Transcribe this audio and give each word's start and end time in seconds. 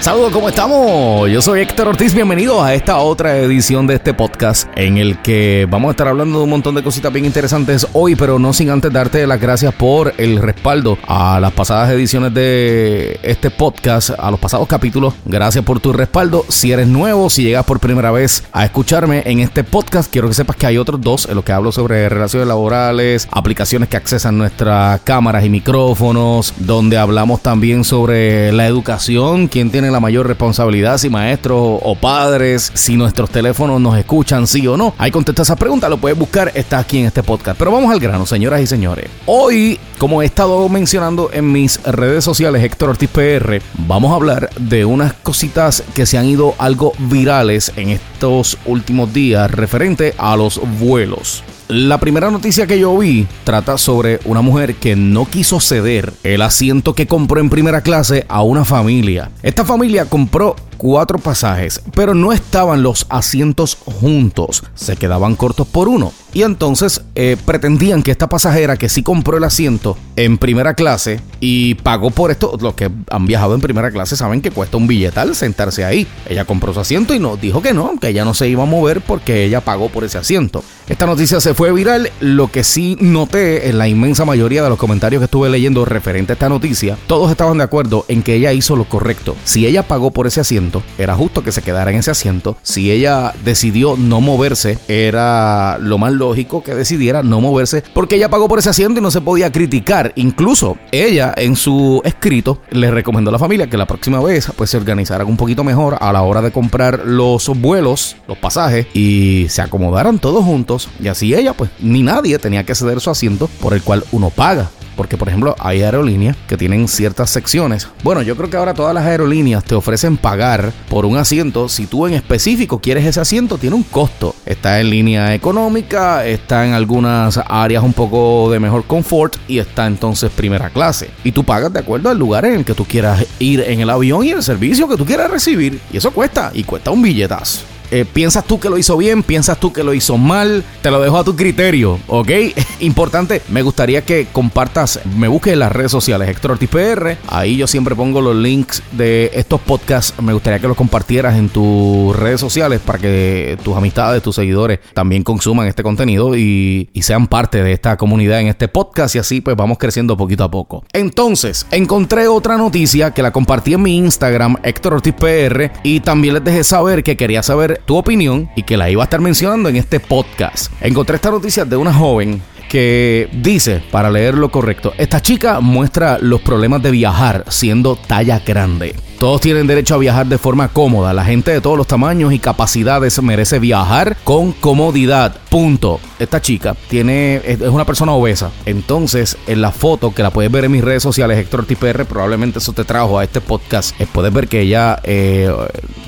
Saludos, 0.00 0.32
¿cómo 0.32 0.48
estamos? 0.48 1.28
Yo 1.28 1.42
soy 1.42 1.60
Héctor 1.60 1.88
Ortiz, 1.88 2.14
bienvenidos 2.14 2.62
a 2.62 2.72
esta 2.72 2.98
otra 2.98 3.36
edición 3.36 3.88
de 3.88 3.96
este 3.96 4.14
podcast 4.14 4.68
en 4.76 4.96
el 4.96 5.20
que 5.20 5.66
vamos 5.68 5.88
a 5.88 5.90
estar 5.90 6.06
hablando 6.06 6.38
de 6.38 6.44
un 6.44 6.50
montón 6.50 6.76
de 6.76 6.84
cositas 6.84 7.12
bien 7.12 7.24
interesantes 7.24 7.86
hoy, 7.92 8.14
pero 8.14 8.38
no 8.38 8.52
sin 8.52 8.70
antes 8.70 8.92
darte 8.92 9.26
las 9.26 9.40
gracias 9.40 9.74
por 9.74 10.14
el 10.16 10.40
respaldo 10.40 10.98
a 11.06 11.40
las 11.40 11.52
pasadas 11.52 11.90
ediciones 11.90 12.32
de 12.32 13.18
este 13.24 13.50
podcast, 13.50 14.10
a 14.16 14.30
los 14.30 14.38
pasados 14.38 14.68
capítulos. 14.68 15.14
Gracias 15.24 15.64
por 15.64 15.80
tu 15.80 15.92
respaldo. 15.92 16.44
Si 16.48 16.70
eres 16.70 16.86
nuevo, 16.86 17.28
si 17.28 17.42
llegas 17.42 17.66
por 17.66 17.80
primera 17.80 18.12
vez 18.12 18.44
a 18.52 18.64
escucharme 18.64 19.24
en 19.26 19.40
este 19.40 19.64
podcast, 19.64 20.10
quiero 20.10 20.28
que 20.28 20.34
sepas 20.34 20.56
que 20.56 20.66
hay 20.66 20.78
otros 20.78 21.00
dos 21.00 21.26
en 21.28 21.34
los 21.34 21.44
que 21.44 21.52
hablo 21.52 21.72
sobre 21.72 22.08
relaciones 22.08 22.46
laborales, 22.46 23.28
aplicaciones 23.32 23.88
que 23.88 23.96
accesan 23.96 24.38
nuestras 24.38 25.00
cámaras 25.00 25.44
y 25.44 25.50
micrófonos, 25.50 26.54
donde 26.56 26.96
hablamos 26.98 27.42
también 27.42 27.82
sobre 27.82 28.52
la 28.52 28.66
educación, 28.66 29.48
quién 29.48 29.70
tiene 29.70 29.87
la 29.92 30.00
mayor 30.00 30.26
responsabilidad, 30.26 30.98
si 30.98 31.10
maestros 31.10 31.80
o 31.82 31.94
padres, 31.94 32.70
si 32.74 32.96
nuestros 32.96 33.30
teléfonos 33.30 33.80
nos 33.80 33.96
escuchan, 33.96 34.46
sí 34.46 34.66
o 34.66 34.76
no. 34.76 34.94
Ahí 34.98 35.10
contesta 35.10 35.42
esa 35.42 35.56
pregunta, 35.56 35.88
lo 35.88 35.98
puedes 35.98 36.18
buscar, 36.18 36.52
está 36.54 36.78
aquí 36.78 36.98
en 36.98 37.06
este 37.06 37.22
podcast. 37.22 37.58
Pero 37.58 37.70
vamos 37.70 37.92
al 37.92 38.00
grano, 38.00 38.26
señoras 38.26 38.60
y 38.60 38.66
señores. 38.66 39.06
Hoy, 39.26 39.78
como 39.98 40.22
he 40.22 40.26
estado 40.26 40.68
mencionando 40.68 41.30
en 41.32 41.50
mis 41.50 41.82
redes 41.82 42.24
sociales, 42.24 42.62
Héctor 42.62 42.90
Ortiz 42.90 43.10
PR, 43.10 43.60
vamos 43.74 44.12
a 44.12 44.14
hablar 44.14 44.50
de 44.58 44.84
unas 44.84 45.12
cositas 45.12 45.82
que 45.94 46.06
se 46.06 46.18
han 46.18 46.26
ido 46.26 46.54
algo 46.58 46.92
virales 46.98 47.72
en 47.76 47.90
estos 47.90 48.58
últimos 48.66 49.12
días 49.12 49.50
referente 49.50 50.14
a 50.18 50.36
los 50.36 50.60
vuelos. 50.78 51.42
La 51.68 52.00
primera 52.00 52.30
noticia 52.30 52.66
que 52.66 52.78
yo 52.78 52.96
vi 52.96 53.26
trata 53.44 53.76
sobre 53.76 54.20
una 54.24 54.40
mujer 54.40 54.76
que 54.76 54.96
no 54.96 55.26
quiso 55.26 55.60
ceder 55.60 56.14
el 56.22 56.40
asiento 56.40 56.94
que 56.94 57.06
compró 57.06 57.40
en 57.40 57.50
primera 57.50 57.82
clase 57.82 58.24
a 58.30 58.40
una 58.40 58.64
familia. 58.64 59.30
Esta 59.42 59.66
familia 59.66 60.06
compró 60.06 60.56
cuatro 60.78 61.18
pasajes, 61.18 61.82
pero 61.94 62.14
no 62.14 62.32
estaban 62.32 62.82
los 62.82 63.04
asientos 63.10 63.76
juntos, 63.84 64.62
se 64.74 64.96
quedaban 64.96 65.34
cortos 65.36 65.66
por 65.66 65.88
uno. 65.88 66.12
Y 66.32 66.42
entonces 66.42 67.02
eh, 67.14 67.36
pretendían 67.44 68.02
que 68.02 68.10
esta 68.10 68.28
pasajera 68.28 68.76
que 68.76 68.88
sí 68.88 69.02
compró 69.02 69.38
el 69.38 69.44
asiento 69.44 69.96
en 70.14 70.38
primera 70.38 70.74
clase 70.74 71.20
y 71.40 71.74
pagó 71.74 72.10
por 72.10 72.30
esto, 72.30 72.56
los 72.60 72.74
que 72.74 72.90
han 73.10 73.26
viajado 73.26 73.54
en 73.54 73.60
primera 73.60 73.90
clase 73.90 74.16
saben 74.16 74.40
que 74.40 74.50
cuesta 74.50 74.76
un 74.76 74.86
billetal 74.86 75.34
sentarse 75.34 75.84
ahí. 75.84 76.06
Ella 76.28 76.44
compró 76.44 76.72
su 76.72 76.80
asiento 76.80 77.14
y 77.14 77.18
nos 77.18 77.40
dijo 77.40 77.60
que 77.60 77.74
no, 77.74 77.98
que 78.00 78.08
ella 78.08 78.24
no 78.24 78.34
se 78.34 78.48
iba 78.48 78.62
a 78.62 78.66
mover 78.66 79.00
porque 79.00 79.44
ella 79.44 79.60
pagó 79.60 79.88
por 79.88 80.04
ese 80.04 80.18
asiento. 80.18 80.62
Esta 80.88 81.06
noticia 81.06 81.40
se 81.40 81.54
fue 81.54 81.72
viral, 81.72 82.10
lo 82.20 82.50
que 82.50 82.62
sí 82.62 82.96
noté 83.00 83.68
en 83.68 83.78
la 83.78 83.88
inmensa 83.88 84.24
mayoría 84.24 84.62
de 84.62 84.68
los 84.68 84.78
comentarios 84.78 85.20
que 85.20 85.24
estuve 85.24 85.50
leyendo 85.50 85.84
referente 85.84 86.32
a 86.32 86.34
esta 86.34 86.48
noticia, 86.48 86.96
todos 87.06 87.30
estaban 87.30 87.58
de 87.58 87.64
acuerdo 87.64 88.04
en 88.08 88.22
que 88.22 88.34
ella 88.34 88.52
hizo 88.52 88.76
lo 88.76 88.84
correcto. 88.84 89.34
Si 89.44 89.66
ella 89.66 89.82
pagó 89.82 90.10
por 90.10 90.26
ese 90.26 90.40
asiento, 90.40 90.67
era 90.98 91.14
justo 91.14 91.42
que 91.42 91.52
se 91.52 91.62
quedara 91.62 91.90
en 91.90 91.98
ese 91.98 92.10
asiento. 92.10 92.56
Si 92.62 92.90
ella 92.90 93.32
decidió 93.44 93.96
no 93.96 94.20
moverse, 94.20 94.78
era 94.88 95.78
lo 95.78 95.98
más 95.98 96.12
lógico 96.12 96.62
que 96.62 96.74
decidiera 96.74 97.22
no 97.22 97.40
moverse 97.40 97.82
porque 97.94 98.16
ella 98.16 98.28
pagó 98.28 98.48
por 98.48 98.58
ese 98.58 98.70
asiento 98.70 99.00
y 99.00 99.02
no 99.02 99.10
se 99.10 99.20
podía 99.20 99.50
criticar. 99.52 100.12
Incluso 100.16 100.76
ella 100.92 101.32
en 101.36 101.56
su 101.56 102.00
escrito 102.04 102.60
le 102.70 102.90
recomendó 102.90 103.30
a 103.30 103.32
la 103.32 103.38
familia 103.38 103.68
que 103.68 103.76
la 103.76 103.86
próxima 103.86 104.20
vez 104.20 104.50
pues 104.56 104.70
se 104.70 104.76
organizaran 104.76 105.26
un 105.26 105.36
poquito 105.36 105.64
mejor 105.64 105.96
a 106.00 106.12
la 106.12 106.22
hora 106.22 106.42
de 106.42 106.52
comprar 106.52 107.02
los 107.04 107.48
vuelos, 107.48 108.16
los 108.26 108.38
pasajes 108.38 108.86
y 108.94 109.46
se 109.48 109.62
acomodaran 109.62 110.18
todos 110.18 110.44
juntos 110.44 110.88
y 111.00 111.08
así 111.08 111.34
ella 111.34 111.52
pues 111.54 111.70
ni 111.80 112.02
nadie 112.02 112.38
tenía 112.38 112.64
que 112.64 112.74
ceder 112.74 113.00
su 113.00 113.10
asiento 113.10 113.48
por 113.60 113.74
el 113.74 113.82
cual 113.82 114.04
uno 114.12 114.30
paga. 114.30 114.70
Porque, 114.98 115.16
por 115.16 115.28
ejemplo, 115.28 115.54
hay 115.60 115.84
aerolíneas 115.84 116.36
que 116.48 116.56
tienen 116.56 116.88
ciertas 116.88 117.30
secciones. 117.30 117.86
Bueno, 118.02 118.20
yo 118.20 118.36
creo 118.36 118.50
que 118.50 118.56
ahora 118.56 118.74
todas 118.74 118.92
las 118.92 119.06
aerolíneas 119.06 119.62
te 119.62 119.76
ofrecen 119.76 120.16
pagar 120.16 120.72
por 120.88 121.06
un 121.06 121.16
asiento. 121.16 121.68
Si 121.68 121.86
tú 121.86 122.08
en 122.08 122.14
específico 122.14 122.80
quieres 122.80 123.06
ese 123.06 123.20
asiento, 123.20 123.58
tiene 123.58 123.76
un 123.76 123.84
costo. 123.84 124.34
Está 124.44 124.80
en 124.80 124.90
línea 124.90 125.36
económica, 125.36 126.26
está 126.26 126.66
en 126.66 126.72
algunas 126.72 127.38
áreas 127.46 127.84
un 127.84 127.92
poco 127.92 128.50
de 128.50 128.58
mejor 128.58 128.86
confort 128.86 129.36
y 129.46 129.60
está 129.60 129.86
entonces 129.86 130.32
primera 130.32 130.68
clase. 130.68 131.10
Y 131.22 131.30
tú 131.30 131.44
pagas 131.44 131.72
de 131.72 131.78
acuerdo 131.78 132.10
al 132.10 132.18
lugar 132.18 132.44
en 132.46 132.54
el 132.54 132.64
que 132.64 132.74
tú 132.74 132.84
quieras 132.84 133.24
ir 133.38 133.60
en 133.60 133.78
el 133.78 133.90
avión 133.90 134.24
y 134.24 134.30
el 134.30 134.42
servicio 134.42 134.88
que 134.88 134.96
tú 134.96 135.06
quieras 135.06 135.30
recibir. 135.30 135.80
Y 135.92 135.98
eso 135.98 136.10
cuesta, 136.10 136.50
y 136.52 136.64
cuesta 136.64 136.90
un 136.90 137.02
billetazo. 137.02 137.77
Eh, 137.90 138.04
¿Piensas 138.04 138.44
tú 138.44 138.60
que 138.60 138.68
lo 138.68 138.78
hizo 138.78 138.96
bien? 138.96 139.22
¿Piensas 139.22 139.58
tú 139.58 139.72
que 139.72 139.82
lo 139.82 139.94
hizo 139.94 140.18
mal? 140.18 140.64
Te 140.82 140.90
lo 140.90 141.00
dejo 141.00 141.18
a 141.18 141.24
tu 141.24 141.36
criterio, 141.36 141.98
¿ok? 142.06 142.30
Importante, 142.80 143.42
me 143.48 143.62
gustaría 143.62 144.04
que 144.04 144.26
compartas, 144.32 145.00
me 145.16 145.28
busques 145.28 145.52
en 145.52 145.60
las 145.60 145.72
redes 145.72 145.90
sociales, 145.90 146.28
Héctor 146.28 146.52
Ortiz 146.52 146.68
PR. 146.68 147.16
Ahí 147.28 147.56
yo 147.56 147.66
siempre 147.66 147.94
pongo 147.94 148.20
los 148.20 148.36
links 148.36 148.82
de 148.92 149.30
estos 149.34 149.60
podcasts. 149.60 150.20
Me 150.20 150.32
gustaría 150.32 150.58
que 150.58 150.68
los 150.68 150.76
compartieras 150.76 151.36
en 151.36 151.48
tus 151.48 152.14
redes 152.16 152.40
sociales 152.40 152.80
para 152.84 152.98
que 152.98 153.58
tus 153.62 153.76
amistades, 153.76 154.22
tus 154.22 154.36
seguidores 154.36 154.80
también 154.94 155.22
consuman 155.22 155.66
este 155.66 155.82
contenido 155.82 156.36
y, 156.36 156.90
y 156.92 157.02
sean 157.02 157.26
parte 157.26 157.62
de 157.62 157.72
esta 157.72 157.96
comunidad 157.96 158.40
en 158.40 158.48
este 158.48 158.68
podcast 158.68 159.14
y 159.14 159.18
así 159.18 159.40
pues 159.40 159.56
vamos 159.56 159.78
creciendo 159.78 160.16
poquito 160.16 160.44
a 160.44 160.50
poco. 160.50 160.84
Entonces, 160.92 161.66
encontré 161.70 162.28
otra 162.28 162.56
noticia 162.56 163.12
que 163.12 163.22
la 163.22 163.32
compartí 163.32 163.74
en 163.74 163.82
mi 163.82 163.96
Instagram, 163.96 164.56
Héctor 164.62 164.94
Ortiz 164.94 165.14
PR, 165.14 165.70
y 165.82 166.00
también 166.00 166.34
les 166.34 166.44
dejé 166.44 166.64
saber 166.64 167.02
que 167.02 167.16
quería 167.16 167.42
saber 167.42 167.77
tu 167.84 167.96
opinión 167.96 168.50
y 168.56 168.62
que 168.62 168.76
la 168.76 168.90
iba 168.90 169.02
a 169.02 169.04
estar 169.04 169.20
mencionando 169.20 169.68
en 169.68 169.76
este 169.76 170.00
podcast. 170.00 170.72
Encontré 170.80 171.16
esta 171.16 171.30
noticia 171.30 171.64
de 171.64 171.76
una 171.76 171.92
joven 171.92 172.42
que 172.68 173.28
dice, 173.32 173.82
para 173.90 174.10
leer 174.10 174.34
lo 174.34 174.50
correcto, 174.50 174.92
esta 174.98 175.20
chica 175.20 175.60
muestra 175.60 176.18
los 176.20 176.40
problemas 176.42 176.82
de 176.82 176.90
viajar 176.90 177.44
siendo 177.48 177.96
talla 177.96 178.40
grande. 178.44 178.94
Todos 179.18 179.40
tienen 179.40 179.66
derecho 179.66 179.96
a 179.96 179.98
viajar 179.98 180.26
de 180.26 180.38
forma 180.38 180.68
cómoda. 180.68 181.12
La 181.12 181.24
gente 181.24 181.50
de 181.50 181.60
todos 181.60 181.76
los 181.76 181.88
tamaños 181.88 182.32
y 182.32 182.38
capacidades 182.38 183.20
merece 183.20 183.58
viajar 183.58 184.16
con 184.22 184.52
comodidad. 184.52 185.34
Punto. 185.50 185.98
Esta 186.20 186.40
chica 186.40 186.76
tiene 186.88 187.42
es 187.44 187.60
una 187.62 187.84
persona 187.84 188.12
obesa. 188.12 188.52
Entonces, 188.64 189.36
en 189.48 189.60
la 189.60 189.72
foto 189.72 190.14
que 190.14 190.22
la 190.22 190.30
puedes 190.30 190.52
ver 190.52 190.66
en 190.66 190.70
mis 190.70 190.84
redes 190.84 191.02
sociales, 191.02 191.36
Héctor 191.36 191.66
TPR, 191.66 192.04
probablemente 192.04 192.60
eso 192.60 192.72
te 192.72 192.84
trajo 192.84 193.18
a 193.18 193.24
este 193.24 193.40
podcast. 193.40 194.00
Eh, 194.00 194.06
puedes 194.12 194.32
ver 194.32 194.46
que 194.46 194.60
ella 194.60 195.00
eh, 195.02 195.50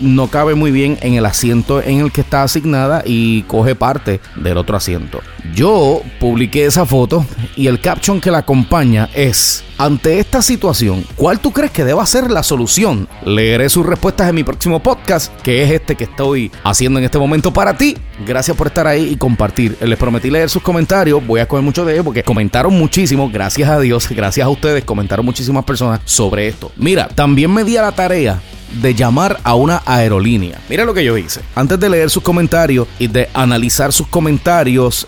no 0.01 0.29
cabe 0.29 0.55
muy 0.55 0.71
bien 0.71 0.97
en 1.03 1.15
el 1.15 1.27
asiento 1.27 1.83
en 1.83 1.99
el 1.99 2.13
que 2.13 2.21
está 2.21 2.45
asignada 2.45 3.03
y 3.05 3.43
coge 3.43 3.75
parte 3.75 4.21
del 4.37 4.57
otro 4.57 4.77
asiento. 4.77 5.21
Yo 5.55 6.03
publiqué 6.19 6.67
esa 6.67 6.87
foto 6.87 7.25
y 7.57 7.67
el 7.67 7.81
caption 7.81 8.21
que 8.21 8.31
la 8.31 8.39
acompaña 8.39 9.09
es 9.15 9.65
ante 9.81 10.19
esta 10.19 10.43
situación, 10.43 11.07
¿cuál 11.17 11.41
tú 11.41 11.53
crees 11.53 11.71
que 11.71 11.87
deba 11.87 12.05
ser 12.05 12.31
la 12.31 12.43
solución? 12.43 13.09
Leeré 13.25 13.71
sus 13.71 13.87
respuestas 13.87 14.29
en 14.29 14.35
mi 14.35 14.45
próximo 14.45 14.83
podcast, 14.83 15.35
que 15.41 15.63
es 15.63 15.71
este 15.71 15.97
que 15.97 16.05
estoy 16.05 16.53
haciendo 16.65 16.99
en 16.99 17.07
este 17.07 17.19
momento 17.19 17.51
para 17.51 17.79
ti. 17.79 17.97
Gracias 18.27 18.55
por 18.55 18.67
estar 18.67 18.87
ahí 18.87 19.09
y 19.13 19.17
compartir. 19.17 19.79
Les 19.81 19.99
prometí 19.99 20.31
leer 20.31 20.51
sus 20.51 20.63
comentarios, 20.63 21.27
voy 21.27 21.41
a 21.41 21.49
coger 21.49 21.65
muchos 21.65 21.87
de 21.87 21.95
ellos 21.95 22.05
porque 22.05 22.23
comentaron 22.23 22.79
muchísimo, 22.79 23.31
gracias 23.31 23.71
a 23.71 23.81
Dios, 23.81 24.07
gracias 24.11 24.45
a 24.45 24.51
ustedes, 24.51 24.85
comentaron 24.85 25.25
muchísimas 25.25 25.65
personas 25.65 26.01
sobre 26.05 26.49
esto. 26.49 26.71
Mira, 26.77 27.09
también 27.09 27.51
me 27.51 27.65
di 27.65 27.79
a 27.79 27.83
la 27.83 27.93
tarea 27.93 28.39
de 28.83 28.95
llamar 28.95 29.41
a 29.43 29.55
una 29.55 29.83
aerolínea. 29.85 30.61
Mira 30.69 30.85
lo 30.85 30.95
que 30.95 31.05
yo 31.05 31.17
hice. 31.17 31.41
Antes 31.55 31.81
de 31.81 31.89
leer 31.89 32.11
sus 32.11 32.23
comentarios 32.23 32.87
y 32.99 33.09
de 33.09 33.29
analizar 33.35 33.93
sus 33.93 34.07
comentarios 34.07 35.07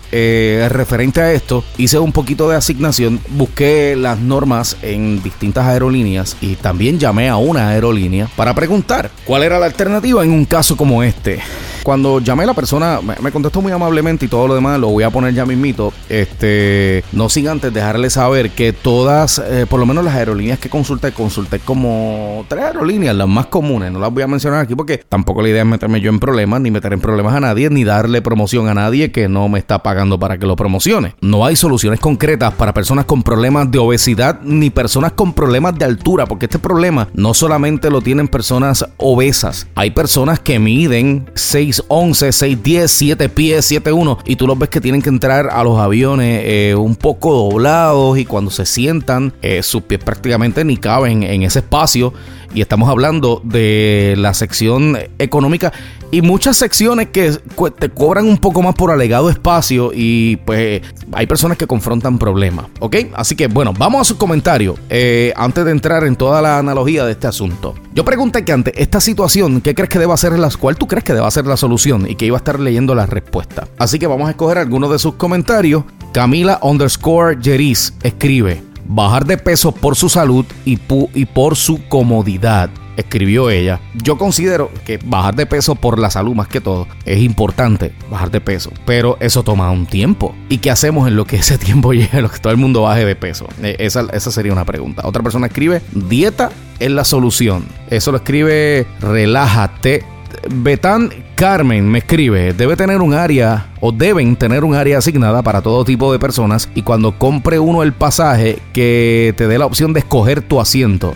referente 0.69 1.21
a 1.21 1.31
esto, 1.31 1.63
hice 1.77 1.99
un 1.99 2.11
poquito 2.11 2.49
de 2.49 2.55
asignación, 2.55 3.19
busqué 3.29 3.95
las 3.95 4.19
normas 4.19 4.77
en 4.81 5.21
distintas 5.23 5.65
aerolíneas 5.65 6.37
y 6.41 6.55
también 6.55 6.99
llamé 6.99 7.29
a 7.29 7.37
una 7.37 7.69
aerolínea 7.69 8.29
para 8.35 8.53
preguntar 8.53 9.11
cuál 9.25 9.43
era 9.43 9.59
la 9.59 9.65
alternativa 9.65 10.23
en 10.23 10.31
un 10.31 10.45
caso 10.45 10.77
como 10.77 11.03
este. 11.03 11.39
Cuando 11.83 12.19
llamé 12.19 12.43
a 12.43 12.47
la 12.47 12.53
persona, 12.53 12.99
me, 13.01 13.31
contestó 13.31 13.61
muy 13.61 13.71
amablemente 13.71 14.25
y 14.25 14.29
todo 14.29 14.47
lo 14.47 14.55
demás 14.55 14.79
lo 14.79 14.89
voy 14.89 15.03
a 15.03 15.09
poner 15.09 15.33
ya 15.33 15.45
mismito. 15.45 15.91
Este, 16.07 17.03
no 17.11 17.27
sin 17.27 17.49
antes 17.49 17.73
dejarle 17.73 18.09
saber 18.09 18.51
que 18.51 18.71
todas, 18.71 19.39
eh, 19.39 19.65
por 19.69 19.81
lo 19.81 19.85
menos 19.85 20.05
las 20.05 20.15
aerolíneas 20.15 20.59
que 20.59 20.69
consulté, 20.69 21.11
consulté 21.11 21.59
como 21.59 22.45
tres 22.47 22.63
aerolíneas, 22.63 23.15
las 23.15 23.27
más 23.27 23.47
comunes. 23.47 23.91
No 23.91 23.99
las 23.99 24.13
voy 24.13 24.23
a 24.23 24.27
mencionar 24.27 24.61
aquí 24.61 24.75
porque 24.75 24.97
tampoco 24.97 25.41
la 25.41 25.49
idea 25.49 25.63
es 25.63 25.67
meterme 25.67 25.99
yo 25.99 26.09
en 26.09 26.19
problemas, 26.19 26.61
ni 26.61 26.71
meter 26.71 26.93
en 26.93 27.01
problemas 27.01 27.35
a 27.35 27.41
nadie, 27.41 27.69
ni 27.69 27.83
darle 27.83 28.21
promoción 28.21 28.69
a 28.69 28.73
nadie 28.73 29.11
que 29.11 29.27
no 29.27 29.49
me 29.49 29.59
está 29.59 29.83
pagando 29.83 30.17
para 30.17 30.37
que 30.37 30.45
lo 30.45 30.55
promocione. 30.55 31.15
No 31.19 31.45
hay 31.45 31.57
soluciones 31.57 31.99
concretas 31.99 32.53
para 32.53 32.73
personas 32.73 33.05
con 33.05 33.23
problemas 33.23 33.69
de 33.69 33.79
obesidad 33.79 34.39
ni 34.41 34.69
personas 34.69 35.11
con 35.11 35.33
problemas 35.33 35.77
de 35.77 35.85
altura, 35.85 36.27
porque 36.27 36.45
este 36.45 36.59
problema 36.59 37.09
no 37.13 37.33
solamente 37.33 37.89
lo 37.89 38.01
tienen 38.01 38.29
personas 38.29 38.85
obesas, 38.97 39.67
hay 39.75 39.91
personas 39.91 40.39
que 40.39 40.59
miden 40.59 41.29
6 41.33 41.72
6'11, 41.81 42.61
6'10, 42.61 42.87
7 42.87 43.29
pies, 43.29 43.71
7'1 43.71 44.19
y 44.25 44.35
tú 44.35 44.47
los 44.47 44.57
ves 44.57 44.69
que 44.69 44.81
tienen 44.81 45.01
que 45.01 45.09
entrar 45.09 45.49
a 45.51 45.63
los 45.63 45.79
aviones 45.79 46.41
eh, 46.45 46.75
un 46.75 46.95
poco 46.95 47.33
doblados 47.33 48.17
y 48.17 48.25
cuando 48.25 48.51
se 48.51 48.65
sientan 48.65 49.33
eh, 49.41 49.63
sus 49.63 49.83
pies 49.83 50.03
prácticamente 50.03 50.63
ni 50.63 50.77
caben 50.77 51.23
en 51.23 51.43
ese 51.43 51.59
espacio 51.59 52.13
y 52.53 52.61
estamos 52.61 52.89
hablando 52.89 53.41
de 53.43 54.15
la 54.17 54.33
sección 54.33 54.97
económica 55.19 55.73
y 56.11 56.21
muchas 56.21 56.57
secciones 56.57 57.07
que 57.07 57.31
te 57.79 57.89
cobran 57.89 58.27
un 58.27 58.37
poco 58.37 58.61
más 58.61 58.75
por 58.75 58.91
alegado 58.91 59.29
espacio 59.29 59.91
y 59.93 60.37
pues 60.37 60.81
hay 61.11 61.25
personas 61.25 61.57
que 61.57 61.65
confrontan 61.65 62.19
problemas, 62.19 62.67
¿ok? 62.79 62.97
Así 63.15 63.35
que 63.35 63.47
bueno, 63.47 63.73
vamos 63.77 64.01
a 64.01 64.03
su 64.03 64.17
comentario 64.17 64.75
eh, 64.89 65.33
antes 65.35 65.65
de 65.65 65.71
entrar 65.71 66.03
en 66.03 66.15
toda 66.15 66.41
la 66.41 66.59
analogía 66.59 67.05
de 67.05 67.13
este 67.13 67.27
asunto. 67.27 67.73
Yo 67.93 68.05
pregunté 68.05 68.45
que 68.45 68.51
ante 68.51 68.81
esta 68.81 69.01
situación, 69.01 69.61
¿qué 69.61 69.73
crees 69.73 69.89
que 69.89 69.99
deba 69.99 70.15
ser 70.17 70.37
la 70.37 70.49
cuál 70.51 70.77
tú 70.77 70.87
crees 70.87 71.03
que 71.03 71.13
deba 71.13 71.29
ser 71.31 71.45
la 71.45 71.57
solución? 71.57 72.09
Y 72.09 72.15
que 72.15 72.25
iba 72.25 72.37
a 72.37 72.39
estar 72.39 72.59
leyendo 72.59 72.95
la 72.95 73.05
respuesta. 73.05 73.67
Así 73.77 73.97
que 73.97 74.07
vamos 74.07 74.27
a 74.27 74.31
escoger 74.31 74.57
algunos 74.57 74.91
de 74.91 74.99
sus 74.99 75.15
comentarios. 75.15 75.83
Camila 76.11 76.59
underscore 76.61 77.37
Jeris 77.41 77.93
escribe: 78.03 78.61
bajar 78.85 79.25
de 79.25 79.37
peso 79.37 79.71
por 79.71 79.95
su 79.95 80.09
salud 80.09 80.45
y, 80.65 80.79
y 81.13 81.25
por 81.25 81.55
su 81.55 81.87
comodidad 81.87 82.69
escribió 82.97 83.49
ella, 83.49 83.79
yo 83.95 84.17
considero 84.17 84.71
que 84.85 84.99
bajar 85.03 85.35
de 85.35 85.45
peso 85.45 85.75
por 85.75 85.99
la 85.99 86.09
salud 86.09 86.35
más 86.35 86.47
que 86.47 86.61
todo 86.61 86.87
es 87.05 87.21
importante, 87.21 87.93
bajar 88.09 88.31
de 88.31 88.41
peso, 88.41 88.71
pero 88.85 89.17
eso 89.19 89.43
toma 89.43 89.71
un 89.71 89.85
tiempo. 89.85 90.35
¿Y 90.49 90.59
qué 90.59 90.71
hacemos 90.71 91.07
en 91.07 91.15
lo 91.15 91.25
que 91.25 91.37
ese 91.37 91.57
tiempo 91.57 91.93
llegue, 91.93 92.21
lo 92.21 92.29
que 92.29 92.39
todo 92.39 92.51
el 92.51 92.59
mundo 92.59 92.83
baje 92.83 93.05
de 93.05 93.15
peso? 93.15 93.47
E, 93.61 93.75
esa, 93.79 94.05
esa 94.13 94.31
sería 94.31 94.53
una 94.53 94.65
pregunta. 94.65 95.03
Otra 95.05 95.23
persona 95.23 95.47
escribe, 95.47 95.81
dieta 95.91 96.51
es 96.79 96.91
la 96.91 97.03
solución. 97.03 97.65
Eso 97.89 98.11
lo 98.11 98.17
escribe, 98.17 98.87
relájate. 98.99 100.05
Betán 100.49 101.09
Carmen 101.35 101.89
me 101.89 101.99
escribe, 101.99 102.53
debe 102.53 102.75
tener 102.75 103.01
un 103.01 103.13
área 103.13 103.67
o 103.79 103.91
deben 103.91 104.35
tener 104.35 104.63
un 104.63 104.75
área 104.75 104.97
asignada 104.97 105.41
para 105.41 105.61
todo 105.61 105.85
tipo 105.85 106.11
de 106.11 106.19
personas 106.19 106.69
y 106.75 106.81
cuando 106.81 107.17
compre 107.17 107.59
uno 107.59 107.83
el 107.83 107.93
pasaje 107.93 108.59
que 108.73 109.33
te 109.37 109.47
dé 109.47 109.57
la 109.57 109.65
opción 109.65 109.93
de 109.93 109.99
escoger 109.99 110.41
tu 110.41 110.59
asiento 110.59 111.15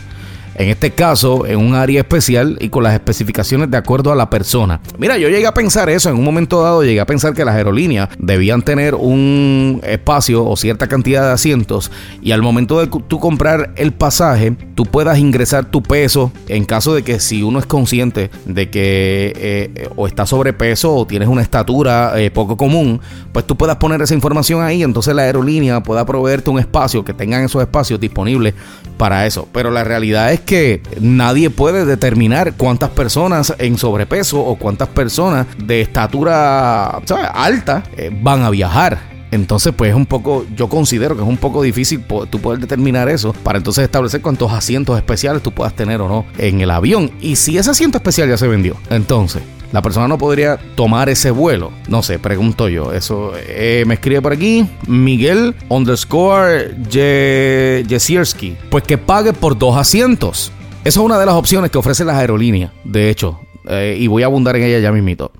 en 0.57 0.69
este 0.69 0.91
caso 0.91 1.45
en 1.45 1.59
un 1.59 1.75
área 1.75 2.01
especial 2.01 2.57
y 2.59 2.69
con 2.69 2.83
las 2.83 2.93
especificaciones 2.93 3.69
de 3.69 3.77
acuerdo 3.77 4.11
a 4.11 4.15
la 4.15 4.29
persona. 4.29 4.79
Mira, 4.97 5.17
yo 5.17 5.29
llegué 5.29 5.47
a 5.47 5.53
pensar 5.53 5.89
eso, 5.89 6.09
en 6.09 6.17
un 6.17 6.23
momento 6.23 6.61
dado 6.61 6.83
llegué 6.83 6.99
a 6.99 7.05
pensar 7.05 7.33
que 7.33 7.45
las 7.45 7.55
aerolíneas 7.55 8.09
debían 8.17 8.61
tener 8.61 8.95
un 8.95 9.81
espacio 9.83 10.45
o 10.45 10.55
cierta 10.57 10.87
cantidad 10.87 11.23
de 11.23 11.33
asientos 11.33 11.91
y 12.21 12.31
al 12.31 12.41
momento 12.41 12.79
de 12.79 12.87
tú 12.87 13.19
comprar 13.19 13.73
el 13.75 13.93
pasaje, 13.93 14.55
tú 14.75 14.85
puedas 14.85 15.19
ingresar 15.19 15.65
tu 15.65 15.83
peso 15.83 16.31
en 16.47 16.65
caso 16.65 16.93
de 16.93 17.03
que 17.03 17.19
si 17.19 17.43
uno 17.43 17.59
es 17.59 17.65
consciente 17.65 18.29
de 18.45 18.69
que 18.69 19.33
eh, 19.35 19.89
o 19.95 20.07
está 20.07 20.25
sobrepeso 20.25 20.93
o 20.93 21.05
tienes 21.07 21.27
una 21.27 21.41
estatura 21.41 22.13
eh, 22.19 22.31
poco 22.31 22.57
común, 22.57 22.99
pues 23.31 23.45
tú 23.45 23.55
puedas 23.55 23.77
poner 23.77 24.01
esa 24.01 24.13
información 24.13 24.61
ahí, 24.61 24.83
entonces 24.83 25.13
la 25.13 25.23
aerolínea 25.23 25.81
pueda 25.83 26.05
proveerte 26.05 26.49
un 26.49 26.59
espacio, 26.59 27.03
que 27.05 27.13
tengan 27.13 27.43
esos 27.43 27.61
espacios 27.61 27.99
disponibles 27.99 28.53
para 28.97 29.25
eso. 29.25 29.47
Pero 29.51 29.71
la 29.71 29.83
realidad 29.83 30.33
es 30.33 30.41
que 30.47 30.81
nadie 31.01 31.49
puede 31.49 31.85
determinar 31.85 32.53
cuántas 32.55 32.89
personas 32.89 33.53
en 33.59 33.77
sobrepeso 33.77 34.39
o 34.39 34.55
cuántas 34.55 34.87
personas 34.87 35.45
de 35.63 35.81
estatura 35.81 37.01
alta 37.33 37.83
eh, 37.97 38.09
van 38.23 38.43
a 38.43 38.49
viajar. 38.49 38.97
Entonces, 39.29 39.73
pues 39.75 39.89
es 39.89 39.95
un 39.95 40.05
poco, 40.05 40.45
yo 40.55 40.69
considero 40.69 41.15
que 41.17 41.21
es 41.21 41.27
un 41.27 41.35
poco 41.35 41.61
difícil 41.61 42.01
tú 42.29 42.39
poder 42.39 42.61
determinar 42.61 43.09
eso 43.09 43.33
para 43.33 43.57
entonces 43.57 43.83
establecer 43.83 44.21
cuántos 44.21 44.53
asientos 44.53 44.95
especiales 44.95 45.43
tú 45.43 45.51
puedas 45.51 45.75
tener 45.75 45.99
o 45.99 46.07
no 46.07 46.25
en 46.37 46.61
el 46.61 46.71
avión. 46.71 47.11
Y 47.19 47.35
si 47.35 47.57
ese 47.57 47.71
asiento 47.71 47.97
especial 47.97 48.29
ya 48.29 48.37
se 48.37 48.47
vendió, 48.47 48.77
entonces 48.89 49.43
la 49.71 49.81
persona 49.81 50.07
no 50.07 50.17
podría 50.17 50.57
tomar 50.75 51.09
ese 51.09 51.31
vuelo. 51.31 51.71
No 51.87 52.01
sé, 52.01 52.19
pregunto 52.19 52.69
yo. 52.69 52.93
Eso 52.93 53.33
eh, 53.35 53.83
me 53.85 53.95
escribe 53.95 54.21
por 54.21 54.33
aquí. 54.33 54.67
Miguel 54.87 55.55
underscore 55.69 56.75
Jesierski. 56.89 58.55
Pues 58.69 58.83
que 58.83 58.97
pague 58.97 59.33
por 59.33 59.57
dos 59.57 59.75
asientos. 59.75 60.51
Esa 60.83 60.99
es 60.99 61.05
una 61.05 61.19
de 61.19 61.25
las 61.25 61.35
opciones 61.35 61.69
que 61.69 61.77
ofrecen 61.77 62.07
las 62.07 62.15
aerolíneas. 62.15 62.71
De 62.85 63.09
hecho, 63.09 63.41
eh, 63.67 63.97
y 63.99 64.07
voy 64.07 64.23
a 64.23 64.27
abundar 64.27 64.55
en 64.55 64.63
ella 64.63 64.79
ya 64.79 64.91
mismito. 64.91 65.31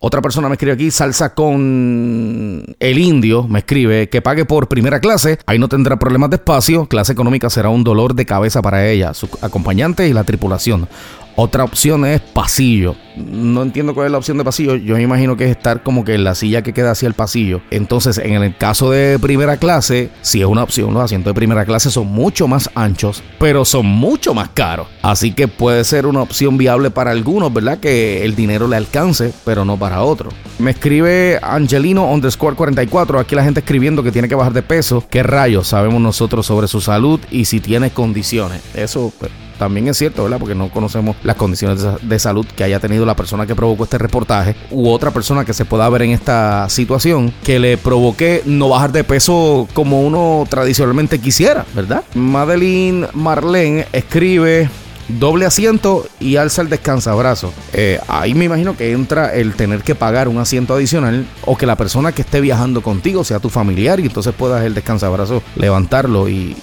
Otra 0.00 0.22
persona 0.22 0.48
me 0.48 0.54
escribe 0.54 0.74
aquí, 0.74 0.92
salsa 0.92 1.34
con 1.34 2.64
el 2.78 2.98
indio, 2.98 3.48
me 3.48 3.58
escribe 3.58 4.08
que 4.08 4.22
pague 4.22 4.44
por 4.44 4.68
primera 4.68 5.00
clase, 5.00 5.40
ahí 5.44 5.58
no 5.58 5.68
tendrá 5.68 5.98
problemas 5.98 6.30
de 6.30 6.36
espacio, 6.36 6.86
clase 6.86 7.12
económica 7.12 7.50
será 7.50 7.68
un 7.70 7.82
dolor 7.82 8.14
de 8.14 8.24
cabeza 8.24 8.62
para 8.62 8.88
ella, 8.88 9.12
su 9.12 9.28
acompañante 9.42 10.06
y 10.06 10.12
la 10.12 10.22
tripulación. 10.22 10.88
Otra 11.40 11.62
opción 11.62 12.04
es 12.04 12.20
pasillo. 12.20 12.96
No 13.16 13.62
entiendo 13.62 13.94
cuál 13.94 14.06
es 14.06 14.10
la 14.10 14.18
opción 14.18 14.38
de 14.38 14.44
pasillo. 14.44 14.74
Yo 14.74 14.96
me 14.96 15.02
imagino 15.02 15.36
que 15.36 15.44
es 15.44 15.52
estar 15.52 15.84
como 15.84 16.04
que 16.04 16.14
en 16.14 16.24
la 16.24 16.34
silla 16.34 16.62
que 16.62 16.72
queda 16.72 16.90
hacia 16.90 17.06
el 17.06 17.14
pasillo. 17.14 17.60
Entonces, 17.70 18.18
en 18.18 18.42
el 18.42 18.56
caso 18.56 18.90
de 18.90 19.20
primera 19.20 19.56
clase, 19.56 20.10
si 20.20 20.40
es 20.40 20.46
una 20.48 20.64
opción, 20.64 20.92
los 20.92 21.04
asientos 21.04 21.30
de 21.30 21.34
primera 21.34 21.64
clase 21.64 21.92
son 21.92 22.08
mucho 22.08 22.48
más 22.48 22.68
anchos, 22.74 23.22
pero 23.38 23.64
son 23.64 23.86
mucho 23.86 24.34
más 24.34 24.48
caros. 24.48 24.88
Así 25.00 25.30
que 25.30 25.46
puede 25.46 25.84
ser 25.84 26.06
una 26.06 26.22
opción 26.22 26.58
viable 26.58 26.90
para 26.90 27.12
algunos, 27.12 27.54
¿verdad? 27.54 27.78
Que 27.78 28.24
el 28.24 28.34
dinero 28.34 28.66
le 28.66 28.74
alcance, 28.74 29.32
pero 29.44 29.64
no 29.64 29.76
para 29.76 30.02
otros. 30.02 30.34
Me 30.58 30.72
escribe 30.72 31.38
Angelino 31.40 32.10
underscore 32.10 32.56
44. 32.56 33.20
Aquí 33.20 33.36
la 33.36 33.44
gente 33.44 33.60
escribiendo 33.60 34.02
que 34.02 34.10
tiene 34.10 34.28
que 34.28 34.34
bajar 34.34 34.54
de 34.54 34.62
peso. 34.62 35.04
¿Qué 35.08 35.22
rayos 35.22 35.68
sabemos 35.68 36.00
nosotros 36.00 36.46
sobre 36.46 36.66
su 36.66 36.80
salud 36.80 37.20
y 37.30 37.44
si 37.44 37.60
tiene 37.60 37.90
condiciones? 37.90 38.60
Eso 38.74 39.12
pues, 39.20 39.30
también 39.58 39.88
es 39.88 39.96
cierto, 39.96 40.24
¿verdad? 40.24 40.38
Porque 40.38 40.54
no 40.54 40.70
conocemos 40.70 41.16
las 41.22 41.36
condiciones 41.36 41.84
de 42.00 42.18
salud 42.18 42.46
que 42.46 42.64
haya 42.64 42.80
tenido 42.80 43.04
la 43.04 43.16
persona 43.16 43.46
que 43.46 43.54
provocó 43.54 43.84
este 43.84 43.98
reportaje 43.98 44.54
u 44.70 44.88
otra 44.88 45.10
persona 45.10 45.44
que 45.44 45.54
se 45.54 45.64
pueda 45.64 45.88
ver 45.88 46.02
en 46.02 46.10
esta 46.10 46.68
situación 46.68 47.32
que 47.42 47.58
le 47.58 47.76
provoque 47.76 48.42
no 48.46 48.68
bajar 48.68 48.92
de 48.92 49.04
peso 49.04 49.68
como 49.74 50.02
uno 50.02 50.46
tradicionalmente 50.48 51.18
quisiera, 51.18 51.66
¿verdad? 51.74 52.04
Madeline 52.14 53.08
Marlene 53.12 53.86
escribe 53.92 54.68
doble 55.08 55.46
asiento 55.46 56.06
y 56.20 56.36
alza 56.36 56.62
el 56.62 56.68
descansabrazo. 56.68 57.52
Eh, 57.72 57.98
ahí 58.08 58.34
me 58.34 58.44
imagino 58.44 58.76
que 58.76 58.92
entra 58.92 59.34
el 59.34 59.54
tener 59.54 59.82
que 59.82 59.94
pagar 59.94 60.28
un 60.28 60.38
asiento 60.38 60.74
adicional 60.74 61.26
o 61.44 61.56
que 61.56 61.66
la 61.66 61.76
persona 61.76 62.12
que 62.12 62.22
esté 62.22 62.40
viajando 62.40 62.82
contigo 62.82 63.24
sea 63.24 63.40
tu 63.40 63.48
familiar 63.48 64.00
y 64.00 64.06
entonces 64.06 64.34
puedas 64.36 64.64
el 64.64 64.74
descansabrazo 64.74 65.42
levantarlo 65.56 66.28
y, 66.28 66.54